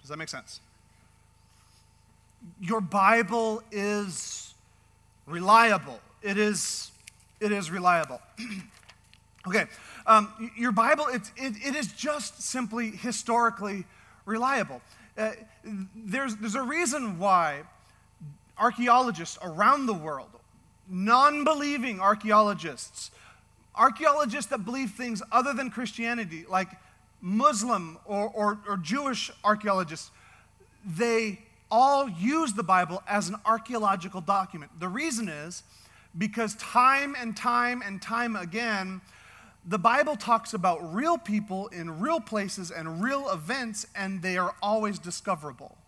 [0.00, 0.60] Does that make sense?
[2.60, 4.54] Your Bible is
[5.26, 6.00] reliable.
[6.22, 6.90] It is,
[7.40, 8.20] it is reliable.
[9.48, 9.64] okay,
[10.06, 13.84] um, your Bible, it, it, it is just simply historically
[14.24, 14.80] reliable.
[15.16, 15.30] Uh,
[15.94, 17.62] there's, there's a reason why
[18.58, 20.30] archaeologists around the world,
[20.88, 23.10] non believing archaeologists,
[23.74, 26.68] archaeologists that believe things other than Christianity, like
[27.20, 30.10] Muslim or, or, or Jewish archaeologists,
[30.84, 31.38] they
[31.72, 34.70] all use the Bible as an archaeological document.
[34.78, 35.62] The reason is
[36.16, 39.00] because time and time and time again,
[39.64, 44.54] the Bible talks about real people in real places and real events, and they are
[44.62, 45.78] always discoverable.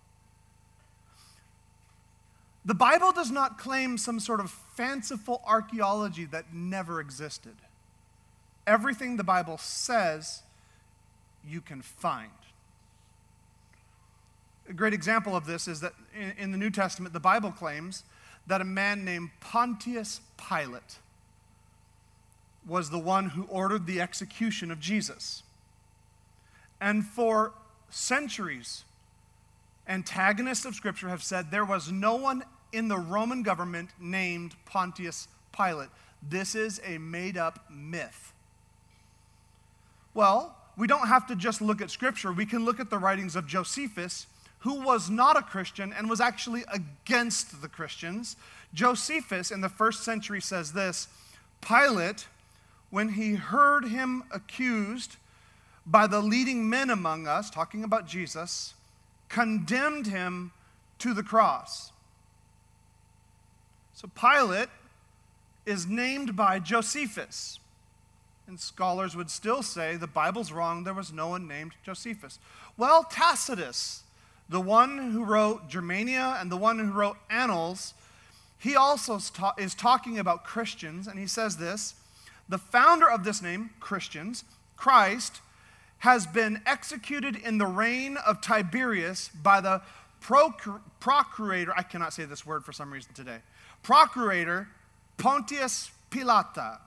[2.64, 7.56] The Bible does not claim some sort of fanciful archaeology that never existed.
[8.66, 10.42] Everything the Bible says,
[11.46, 12.30] you can find.
[14.68, 18.04] A great example of this is that in, in the New Testament, the Bible claims
[18.46, 20.98] that a man named Pontius Pilate
[22.66, 25.42] was the one who ordered the execution of Jesus.
[26.80, 27.52] And for
[27.90, 28.84] centuries,
[29.86, 35.28] antagonists of Scripture have said there was no one in the Roman government named Pontius
[35.56, 35.90] Pilate.
[36.22, 38.32] This is a made up myth.
[40.14, 43.36] Well, we don't have to just look at Scripture, we can look at the writings
[43.36, 44.26] of Josephus,
[44.64, 48.34] who was not a Christian and was actually against the Christians.
[48.72, 51.06] Josephus in the first century says this
[51.60, 52.26] Pilate
[52.88, 55.16] when he heard him accused
[55.84, 58.72] by the leading men among us, talking about Jesus,
[59.28, 60.50] condemned him
[60.98, 61.92] to the cross.
[63.92, 64.70] So Pilate
[65.66, 67.58] is named by Josephus.
[68.46, 72.38] And scholars would still say the Bible's wrong, there was no one named Josephus.
[72.78, 74.04] Well, Tacitus,
[74.48, 77.94] the one who wrote Germania and the one who wrote Annals,
[78.58, 79.18] he also
[79.58, 81.94] is talking about Christians, and he says this
[82.48, 84.44] the founder of this name, Christians,
[84.76, 85.40] Christ,
[85.98, 89.80] has been executed in the reign of Tiberius by the
[90.20, 93.38] procur- procurator, I cannot say this word for some reason today,
[93.82, 94.68] procurator
[95.16, 96.78] Pontius Pilata.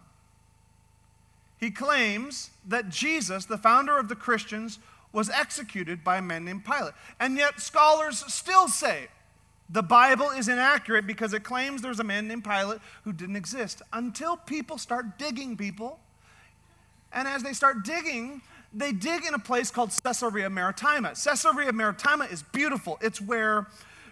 [1.59, 4.77] He claims that Jesus, the founder of the Christians,
[5.17, 6.93] was executed by a man named Pilate.
[7.19, 9.08] And yet, scholars still say
[9.67, 13.82] the Bible is inaccurate because it claims there's a man named Pilate who didn't exist
[13.93, 15.99] until people start digging people.
[17.12, 21.15] And as they start digging, they dig in a place called Caesarea Maritima.
[21.15, 22.99] Caesarea Maritima is beautiful.
[23.01, 23.65] It's where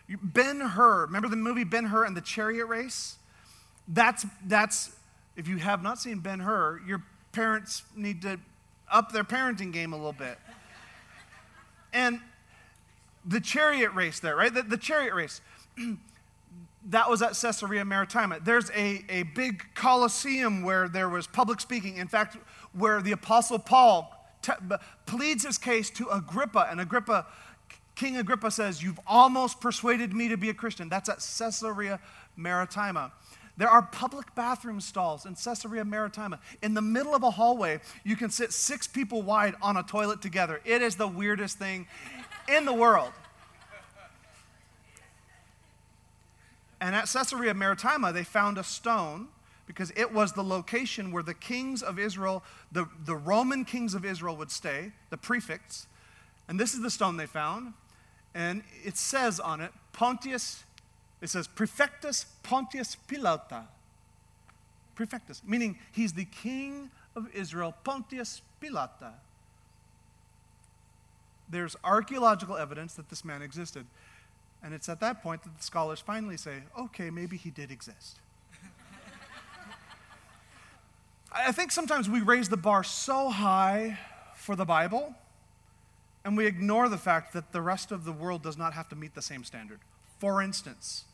[0.10, 3.18] Ben Hur, remember the movie Ben Hur and the chariot race?
[3.88, 4.96] That's, that's
[5.36, 8.40] if you have not seen Ben Hur, your parents need to
[8.92, 10.40] up their parenting game a little bit.
[11.96, 12.20] And
[13.26, 14.54] the chariot race there, right?
[14.54, 15.42] The, the chariot race.
[16.90, 18.40] that was at Caesarea Maritima.
[18.44, 21.98] There's a, a big coliseum where there was public speaking.
[21.98, 22.38] In fact,
[22.74, 24.52] where the Apostle Paul te-
[25.06, 27.26] pleads his case to Agrippa, and Agrippa,
[27.96, 30.90] King Agrippa says, You've almost persuaded me to be a Christian.
[30.90, 32.00] That's at Caesarea
[32.36, 33.14] Maritima.
[33.58, 36.40] There are public bathroom stalls in Caesarea Maritima.
[36.62, 40.22] In the middle of a hallway, you can sit six people wide on a toilet
[40.22, 40.62] together.
[40.66, 41.88] It is the weirdest thing
[42.50, 43.12] in the world.
[46.82, 49.30] And at Caesarea Maritima, they found a stone
[49.66, 54.06] because it was the location where the kings of Israel, the, the Roman kings of
[54.06, 55.88] Israel, would stay, the prefects.
[56.48, 57.74] And this is the stone they found.
[58.36, 60.64] And it says on it, Pontius,
[61.26, 63.66] it says, Prefectus Pontius Pilata.
[64.96, 69.14] Prefectus, meaning he's the king of Israel, Pontius Pilata
[71.50, 73.86] there's archaeological evidence that this man existed.
[74.64, 78.18] And it's at that point that the scholars finally say, okay, maybe he did exist.
[81.32, 84.00] I think sometimes we raise the bar so high
[84.36, 85.14] for the Bible,
[86.24, 88.96] and we ignore the fact that the rest of the world does not have to
[88.96, 89.80] meet the same standard.
[90.20, 91.06] For instance,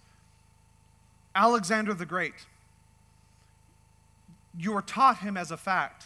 [1.36, 2.34] Alexander the Great.
[4.58, 6.06] You were taught him as a fact.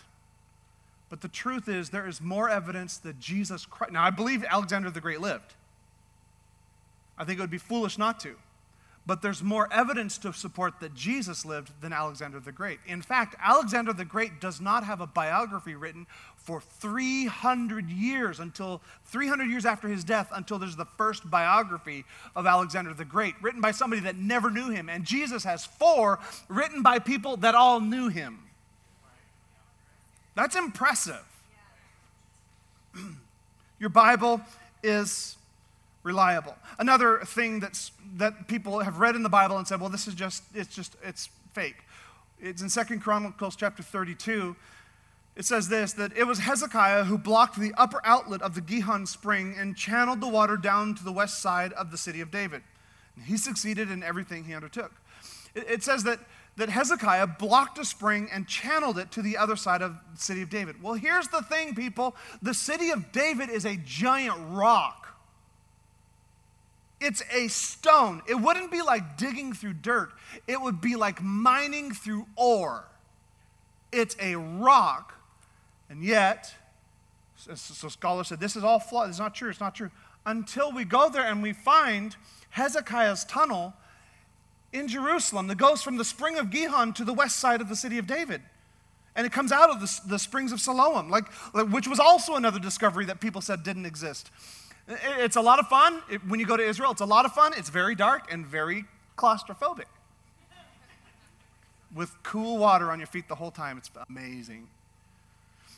[1.10, 3.94] But the truth is, there is more evidence that Jesus Christ.
[3.94, 5.54] Now, I believe Alexander the Great lived.
[7.18, 8.36] I think it would be foolish not to.
[9.08, 12.80] But there's more evidence to support that Jesus lived than Alexander the Great.
[12.88, 18.82] In fact, Alexander the Great does not have a biography written for 300 years until
[19.06, 22.04] 300 years after his death until there's the first biography
[22.36, 24.90] of Alexander the Great written by somebody that never knew him.
[24.90, 28.40] And Jesus has four written by people that all knew him.
[30.34, 31.24] That's impressive.
[33.80, 34.42] Your Bible
[34.82, 35.38] is
[36.06, 36.56] reliable.
[36.78, 40.14] Another thing that's, that people have read in the Bible and said, well, this is
[40.14, 41.78] just, it's just, it's fake.
[42.40, 44.56] It's in Second Chronicles chapter 32.
[45.36, 49.06] It says this that it was Hezekiah who blocked the upper outlet of the Gihon
[49.06, 52.62] spring and channeled the water down to the west side of the city of David.
[53.16, 54.94] And he succeeded in everything he undertook.
[55.56, 56.20] It, it says that,
[56.58, 60.44] that Hezekiah blocked a spring and channeled it to the other side of the city
[60.44, 60.82] of David.
[60.84, 65.05] Well, here's the thing, people the city of David is a giant rock.
[67.06, 68.24] It's a stone.
[68.28, 70.12] It wouldn't be like digging through dirt,
[70.48, 72.86] it would be like mining through ore.
[73.92, 75.14] It's a rock,
[75.88, 76.52] and yet,
[77.36, 79.10] so scholars said, this is all flawed.
[79.10, 79.52] It's not true.
[79.52, 79.92] It's not true.
[80.26, 82.16] Until we go there and we find
[82.50, 83.76] Hezekiah's tunnel
[84.74, 87.76] in Jerusalem that goes from the spring of Gihon to the west side of the
[87.76, 88.42] city of David.
[89.16, 92.60] And it comes out of the, the springs of Siloam, like, which was also another
[92.60, 94.32] discovery that people said didn't exist.
[94.88, 96.02] It's a lot of fun.
[96.28, 97.54] When you go to Israel, it's a lot of fun.
[97.58, 98.86] It's very dark and very
[99.18, 99.86] claustrophobic.
[101.94, 103.78] With cool water on your feet the whole time.
[103.78, 104.68] It's amazing.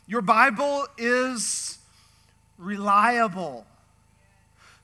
[0.08, 1.80] Your Bible is
[2.58, 3.66] reliable.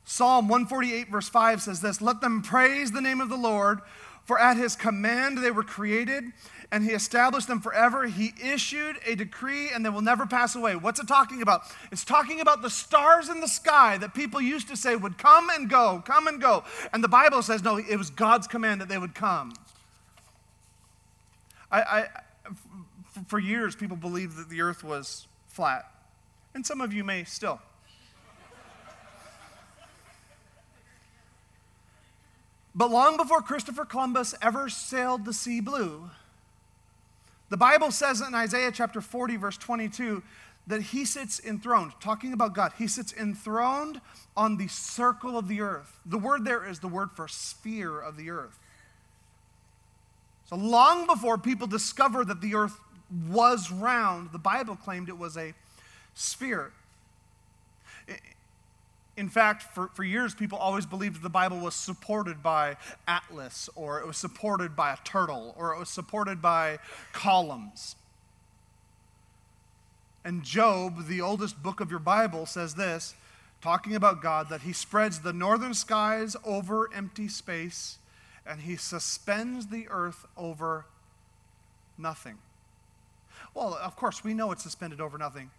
[0.05, 3.79] Psalm 148, verse 5 says this Let them praise the name of the Lord,
[4.25, 6.25] for at his command they were created
[6.73, 8.07] and he established them forever.
[8.07, 10.75] He issued a decree and they will never pass away.
[10.75, 11.61] What's it talking about?
[11.91, 15.51] It's talking about the stars in the sky that people used to say would come
[15.51, 16.63] and go, come and go.
[16.91, 19.53] And the Bible says, no, it was God's command that they would come.
[21.71, 22.07] I, I
[23.27, 25.85] for years, people believed that the earth was flat.
[26.55, 27.61] And some of you may still.
[32.73, 36.09] But long before Christopher Columbus ever sailed the sea blue,
[37.49, 40.23] the Bible says in Isaiah chapter 40, verse 22,
[40.67, 42.71] that he sits enthroned, talking about God.
[42.77, 43.99] He sits enthroned
[44.35, 45.99] on the circle of the earth.
[46.05, 48.57] The word there is the word for sphere of the earth.
[50.45, 52.79] So long before people discovered that the earth
[53.29, 55.53] was round, the Bible claimed it was a
[56.15, 56.71] sphere.
[59.15, 63.99] In fact, for, for years, people always believed the Bible was supported by Atlas, or
[63.99, 66.79] it was supported by a turtle, or it was supported by
[67.11, 67.95] columns.
[70.25, 73.13] And Job, the oldest book of your Bible, says this,
[73.61, 77.97] talking about God, that he spreads the northern skies over empty space,
[78.47, 80.85] and he suspends the earth over
[81.97, 82.39] nothing.
[83.53, 85.51] Well, of course, we know it's suspended over nothing.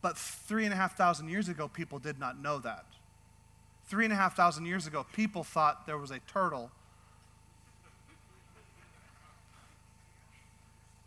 [0.00, 2.84] But three and a half thousand years ago, people did not know that.
[3.86, 6.70] Three and a half thousand years ago, people thought there was a turtle.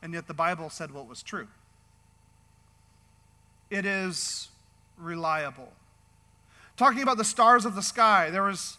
[0.02, 1.48] And yet the Bible said what was true.
[3.70, 4.50] It is
[4.98, 5.72] reliable.
[6.76, 8.78] Talking about the stars of the sky, there was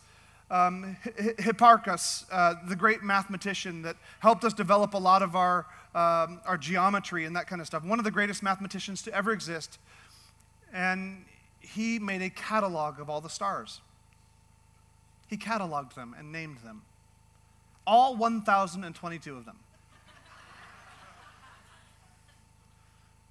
[0.50, 0.96] um,
[1.38, 6.58] Hipparchus, uh, the great mathematician that helped us develop a lot of our, um, our
[6.58, 7.84] geometry and that kind of stuff.
[7.84, 9.78] One of the greatest mathematicians to ever exist
[10.72, 11.24] and
[11.60, 13.82] he made a catalog of all the stars.
[15.28, 16.82] He cataloged them and named them.
[17.86, 19.58] All 1,022 of them.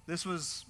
[0.06, 0.66] this was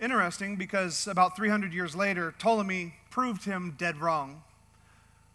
[0.00, 4.42] interesting because about 300 years later, Ptolemy proved him dead wrong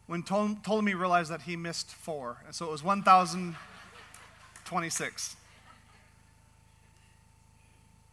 [0.07, 2.41] when Ptolemy realized that he missed four.
[2.45, 5.38] And so it was 1,026.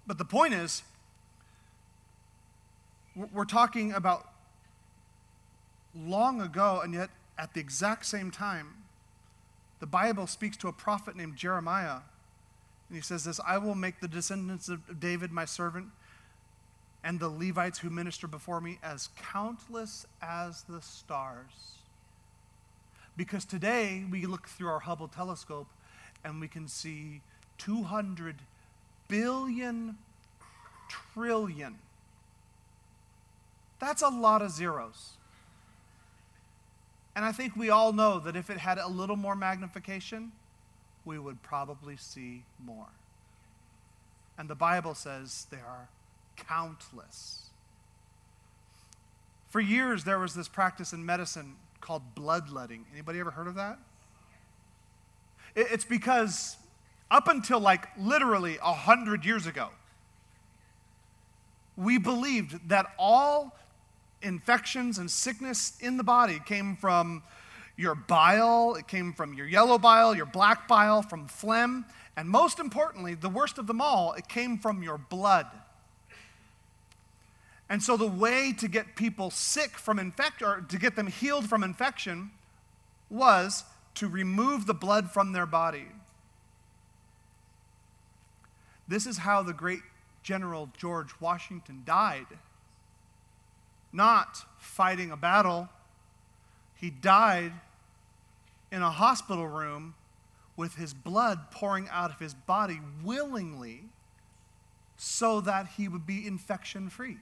[0.07, 0.84] But the point is,
[3.14, 4.28] we're talking about
[5.94, 8.74] long ago, and yet at the exact same time,
[9.80, 12.00] the Bible speaks to a prophet named Jeremiah.
[12.88, 15.88] And he says this I will make the descendants of David my servant
[17.04, 21.78] and the Levites who minister before me as countless as the stars.
[23.16, 25.66] Because today we look through our Hubble telescope
[26.24, 27.20] and we can see
[27.58, 28.36] 200
[29.08, 29.98] billion
[30.88, 31.78] trillion
[33.83, 35.14] that's a lot of zeros.
[37.16, 40.30] And I think we all know that if it had a little more magnification,
[41.05, 42.87] we would probably see more.
[44.39, 45.89] And the Bible says there are
[46.37, 47.51] countless.
[49.49, 52.87] For years, there was this practice in medicine called bloodletting.
[52.93, 53.78] Anybody ever heard of that?
[55.57, 56.57] It's because
[57.11, 59.70] up until like literally a hundred years ago,
[61.76, 63.57] we believed that all
[64.23, 67.23] infections and sickness in the body came from
[67.77, 71.85] your bile, it came from your yellow bile, your black bile, from phlegm,
[72.16, 75.47] and most importantly, the worst of them all, it came from your blood.
[77.68, 81.49] And so the way to get people sick from infection, or to get them healed
[81.49, 82.31] from infection,
[83.09, 83.64] was
[83.95, 85.87] to remove the blood from their body.
[88.87, 89.81] This is how the great
[90.23, 92.27] General George Washington died.
[93.93, 95.68] Not fighting a battle,
[96.74, 97.53] he died
[98.70, 99.95] in a hospital room
[100.57, 103.84] with his blood pouring out of his body willingly
[104.97, 107.18] so that he would be infection free.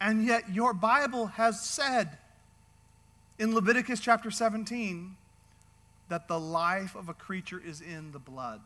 [0.00, 2.18] And yet, your Bible has said
[3.38, 5.16] in Leviticus chapter 17
[6.08, 8.60] that the life of a creature is in the blood.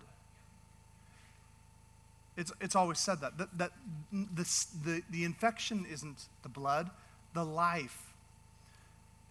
[2.40, 3.36] It's, it's always said that.
[3.36, 3.72] That, that
[4.10, 6.88] this, the, the infection isn't the blood,
[7.34, 8.14] the life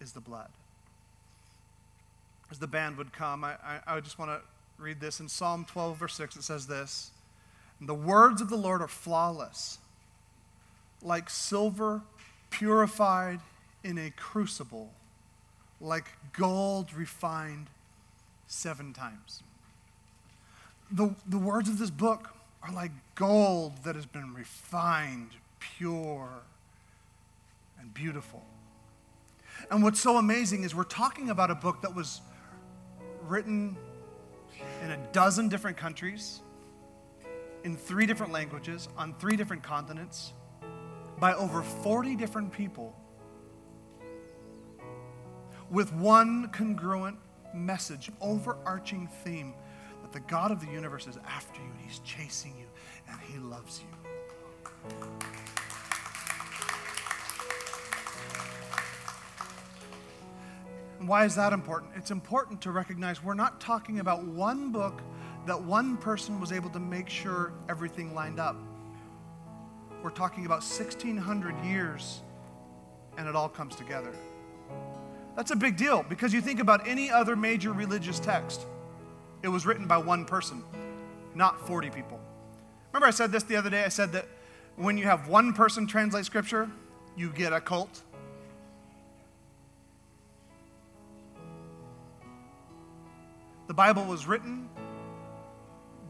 [0.00, 0.48] is the blood.
[2.52, 4.40] As the band would come, I, I, I just want to
[4.80, 5.18] read this.
[5.18, 7.10] In Psalm 12, verse 6, it says this
[7.80, 9.78] The words of the Lord are flawless,
[11.02, 12.02] like silver
[12.50, 13.40] purified
[13.82, 14.92] in a crucible,
[15.80, 17.66] like gold refined
[18.46, 19.42] seven times.
[20.92, 26.28] The, the words of this book are like gold that has been refined, pure,
[27.80, 28.42] and beautiful.
[29.70, 32.20] And what's so amazing is we're talking about a book that was
[33.26, 33.76] written
[34.82, 36.40] in a dozen different countries,
[37.64, 40.32] in three different languages, on three different continents,
[41.18, 42.94] by over 40 different people,
[45.70, 47.18] with one congruent
[47.54, 49.54] message, overarching theme
[50.10, 52.66] that the God of the universe is after you and He's chasing you
[53.08, 53.86] and He loves you.
[60.98, 61.92] And why is that important?
[61.96, 65.00] It's important to recognize we're not talking about one book
[65.46, 68.56] that one person was able to make sure everything lined up.
[70.02, 72.20] We're talking about 1,600 years
[73.16, 74.14] and it all comes together.
[75.36, 78.66] That's a big deal because you think about any other major religious text,
[79.42, 80.62] it was written by one person,
[81.34, 82.20] not 40 people.
[82.92, 83.84] Remember, I said this the other day?
[83.84, 84.26] I said that
[84.76, 86.70] when you have one person translate scripture,
[87.16, 88.02] you get a cult.
[93.66, 94.68] The Bible was written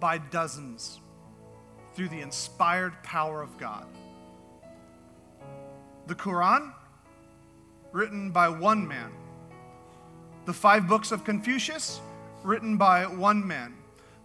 [0.01, 1.01] by dozens
[1.95, 3.87] through the inspired power of God.
[6.07, 6.72] The Quran,
[7.93, 9.12] written by one man.
[10.47, 12.01] The five books of Confucius,
[12.43, 13.74] written by one man.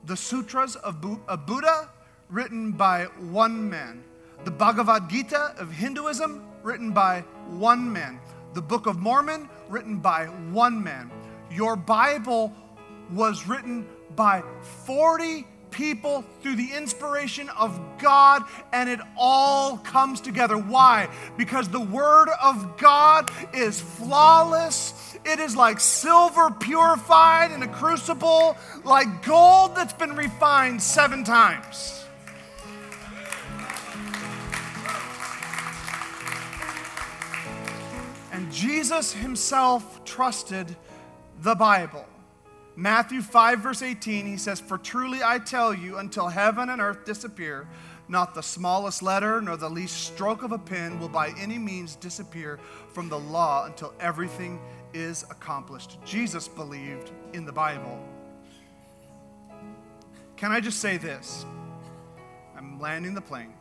[0.06, 1.90] The Sutras of, Bu- of Buddha,
[2.30, 4.04] written by one man.
[4.44, 8.20] The Bhagavad Gita of Hinduism, written by one man.
[8.54, 11.12] The Book of Mormon, written by one man.
[11.52, 12.54] Your Bible
[13.12, 14.44] was written by
[14.86, 20.58] 40 people through the inspiration of God, and it all comes together.
[20.58, 21.10] Why?
[21.38, 25.15] Because the Word of God is flawless.
[25.26, 32.06] It is like silver purified in a crucible, like gold that's been refined seven times.
[38.32, 40.76] And Jesus himself trusted
[41.42, 42.06] the Bible.
[42.76, 47.06] Matthew 5, verse 18, he says, For truly I tell you, until heaven and earth
[47.06, 47.68] disappear,
[48.08, 51.96] not the smallest letter nor the least stroke of a pen will by any means
[51.96, 52.60] disappear
[52.94, 54.60] from the law until everything
[54.96, 55.98] is accomplished.
[56.06, 58.00] Jesus believed in the Bible.
[60.38, 61.46] Can I just say this?
[62.58, 63.54] I'm landing the plane.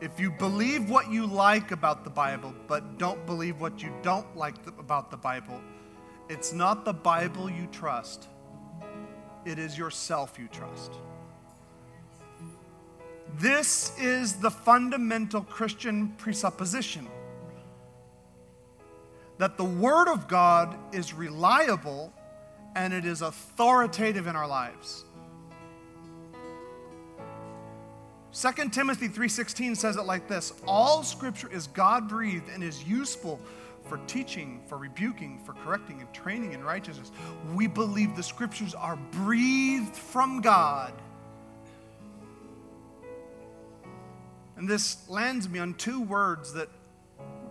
[0.00, 4.36] If you believe what you like about the Bible, but don't believe what you don't
[4.36, 5.60] like about the Bible,
[6.28, 8.28] it's not the Bible you trust,
[9.44, 10.92] it is yourself you trust.
[13.38, 17.08] This is the fundamental Christian presupposition
[19.38, 22.12] that the Word of God is reliable
[22.74, 25.04] and it is authoritative in our lives.
[28.32, 33.40] 2 Timothy 3:16 says it like this, all scripture is God-breathed and is useful
[33.84, 37.10] for teaching, for rebuking, for correcting, and training in righteousness.
[37.54, 40.92] We believe the scriptures are breathed from God.
[44.56, 46.68] And this lands me on two words that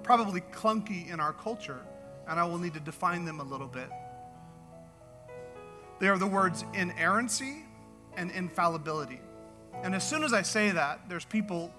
[0.07, 1.81] probably clunky in our culture
[2.29, 3.89] and I will need to define them a little bit.
[5.99, 7.65] They are the words inerrancy
[8.15, 9.19] and infallibility.
[9.83, 11.73] And as soon as I say that, there's people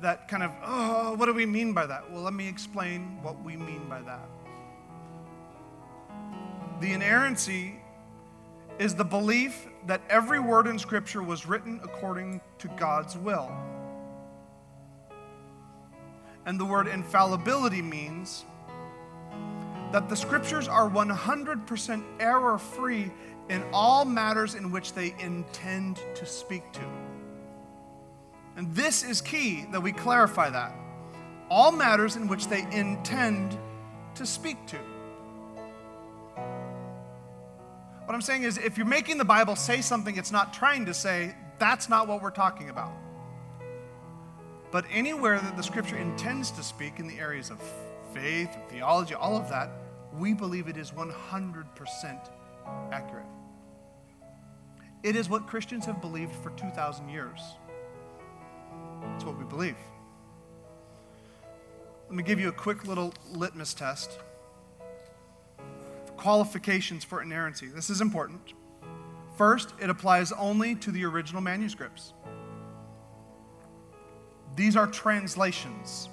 [0.00, 2.10] that kind of, oh, what do we mean by that?
[2.10, 4.28] Well, let me explain what we mean by that.
[6.80, 7.76] The inerrancy
[8.80, 13.52] is the belief that every word in Scripture was written according to God's will.
[16.46, 18.44] And the word infallibility means
[19.92, 23.10] that the Scriptures are 100% error free
[23.48, 26.80] in all matters in which they intend to speak to.
[28.56, 30.74] And this is key that we clarify that.
[31.50, 33.56] All matters in which they intend
[34.14, 34.78] to speak to.
[38.04, 40.94] What I'm saying is, if you're making the Bible say something it's not trying to
[40.94, 42.92] say, that's not what we're talking about.
[44.76, 47.58] But anywhere that the scripture intends to speak in the areas of
[48.12, 49.70] faith, theology, all of that,
[50.12, 52.30] we believe it is 100%
[52.92, 53.24] accurate.
[55.02, 57.40] It is what Christians have believed for 2,000 years.
[59.14, 59.78] It's what we believe.
[62.10, 64.18] Let me give you a quick little litmus test.
[66.18, 67.68] Qualifications for inerrancy.
[67.68, 68.52] This is important.
[69.38, 72.12] First, it applies only to the original manuscripts.
[74.56, 76.08] These are translations.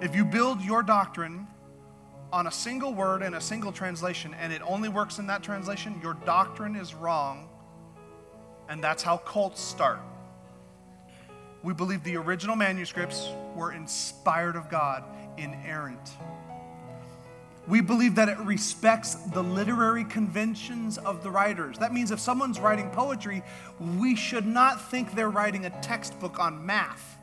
[0.00, 1.46] If you build your doctrine
[2.32, 6.00] on a single word and a single translation and it only works in that translation,
[6.02, 7.48] your doctrine is wrong
[8.68, 10.00] and that's how cults start.
[11.62, 15.04] We believe the original manuscripts were inspired of God,
[15.36, 16.10] inerrant.
[17.68, 21.78] We believe that it respects the literary conventions of the writers.
[21.78, 23.42] That means if someone's writing poetry,
[23.96, 27.18] we should not think they're writing a textbook on math.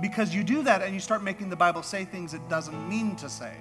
[0.00, 3.16] Because you do that and you start making the Bible say things it doesn't mean
[3.16, 3.56] to say.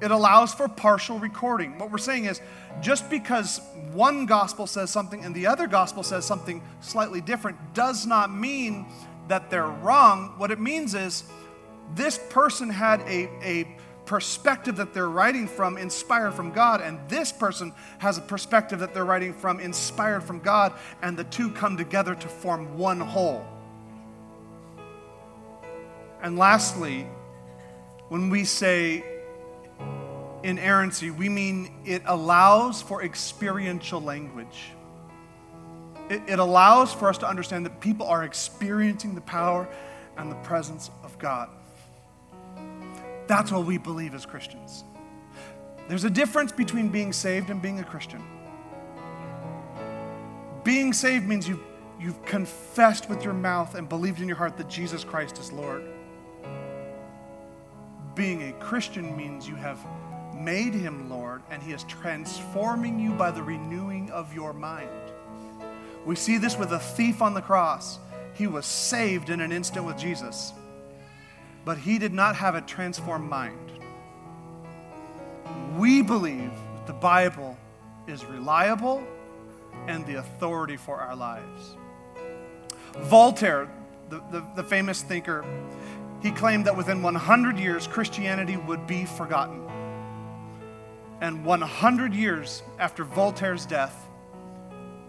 [0.00, 1.76] It allows for partial recording.
[1.78, 2.40] What we're saying is
[2.80, 3.60] just because
[3.92, 8.86] one gospel says something and the other gospel says something slightly different does not mean
[9.26, 10.34] that they're wrong.
[10.36, 11.24] What it means is
[11.94, 13.78] this person had a, a
[14.08, 18.94] perspective that they're writing from inspired from God, and this person has a perspective that
[18.94, 20.72] they're writing from inspired from God,
[21.02, 23.46] and the two come together to form one whole.
[26.22, 27.06] And lastly,
[28.08, 29.04] when we say
[30.42, 34.70] inerrancy, we mean it allows for experiential language.
[36.08, 39.68] It, it, allows for us to understand that people are experiencing the power
[40.16, 41.50] and the presence of God.
[43.28, 44.84] That's what we believe as Christians.
[45.86, 48.22] There's a difference between being saved and being a Christian.
[50.64, 51.62] Being saved means you've,
[52.00, 55.84] you've confessed with your mouth and believed in your heart that Jesus Christ is Lord.
[58.14, 59.78] Being a Christian means you have
[60.34, 64.90] made him Lord, and he is transforming you by the renewing of your mind.
[66.04, 67.98] We see this with a thief on the cross.
[68.34, 70.52] He was saved in an instant with Jesus,
[71.64, 73.72] but he did not have a transformed mind.
[75.76, 76.52] We believe
[76.86, 77.56] the Bible
[78.06, 79.06] is reliable
[79.86, 81.76] and the authority for our lives.
[82.96, 83.68] Voltaire,
[84.08, 85.44] the, the, the famous thinker,
[86.22, 89.68] he claimed that within 100 years, Christianity would be forgotten.
[91.20, 94.08] And 100 years after Voltaire's death,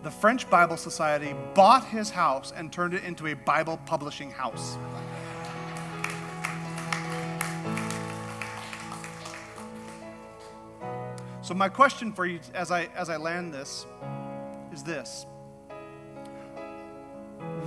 [0.04, 4.78] the French Bible Society bought his house and turned it into a Bible publishing house.
[11.50, 13.88] So, my question for you as I, as I land this
[14.72, 15.26] is this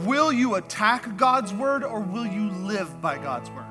[0.04, 3.66] Will you attack God's word or will you live by God's word?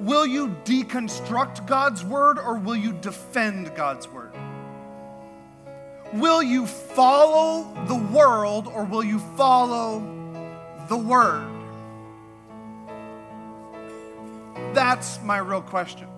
[0.00, 4.32] Will you deconstruct God's word or will you defend God's word?
[6.14, 10.00] Will you follow the world or will you follow
[10.88, 11.46] the word?
[14.72, 16.08] That's my real question.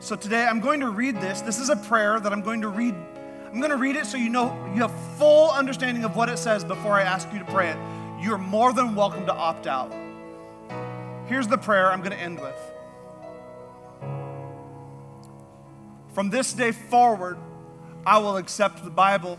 [0.00, 1.40] So today I'm going to read this.
[1.40, 2.94] This is a prayer that I'm going to read.
[3.52, 6.38] I'm going to read it so you know you have full understanding of what it
[6.38, 7.78] says before I ask you to pray it.
[8.22, 9.92] You're more than welcome to opt out.
[11.26, 12.54] Here's the prayer I'm going to end with.
[16.14, 17.36] From this day forward,
[18.06, 19.36] I will accept the Bible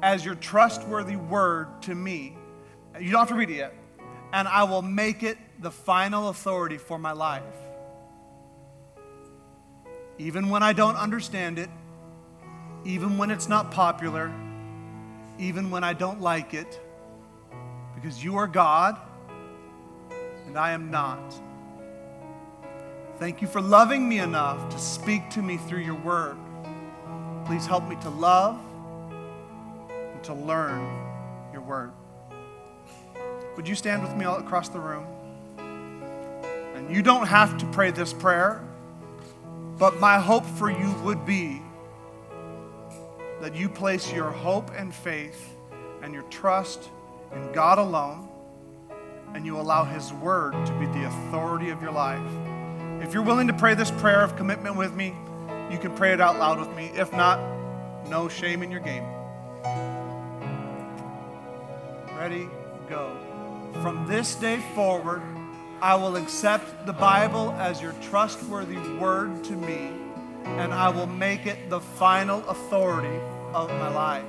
[0.00, 2.36] as your trustworthy word to me.
[3.00, 3.74] You don't have to read it yet.
[4.32, 7.42] And I will make it the final authority for my life.
[10.18, 11.70] Even when I don't understand it,
[12.84, 14.32] even when it's not popular,
[15.38, 16.80] even when I don't like it,
[17.94, 18.96] because you are God,
[20.46, 21.34] and I am not.
[23.18, 26.36] Thank you for loving me enough to speak to me through your word.
[27.46, 28.58] Please help me to love
[29.90, 30.80] and to learn
[31.52, 31.90] your word.
[33.56, 35.04] Would you stand with me all across the room?
[36.76, 38.62] And you don't have to pray this prayer,
[39.78, 41.62] but my hope for you would be
[43.40, 45.54] that you place your hope and faith
[46.02, 46.90] and your trust
[47.32, 48.28] in God alone,
[49.34, 52.20] and you allow His Word to be the authority of your life.
[53.00, 55.14] If you're willing to pray this prayer of commitment with me,
[55.70, 56.90] you can pray it out loud with me.
[56.94, 57.38] If not,
[58.08, 59.04] no shame in your game.
[62.16, 62.48] Ready?
[62.88, 63.16] Go.
[63.82, 65.22] From this day forward,
[65.80, 69.92] I will accept the Bible as your trustworthy word to me,
[70.44, 73.20] and I will make it the final authority
[73.54, 74.24] of my life.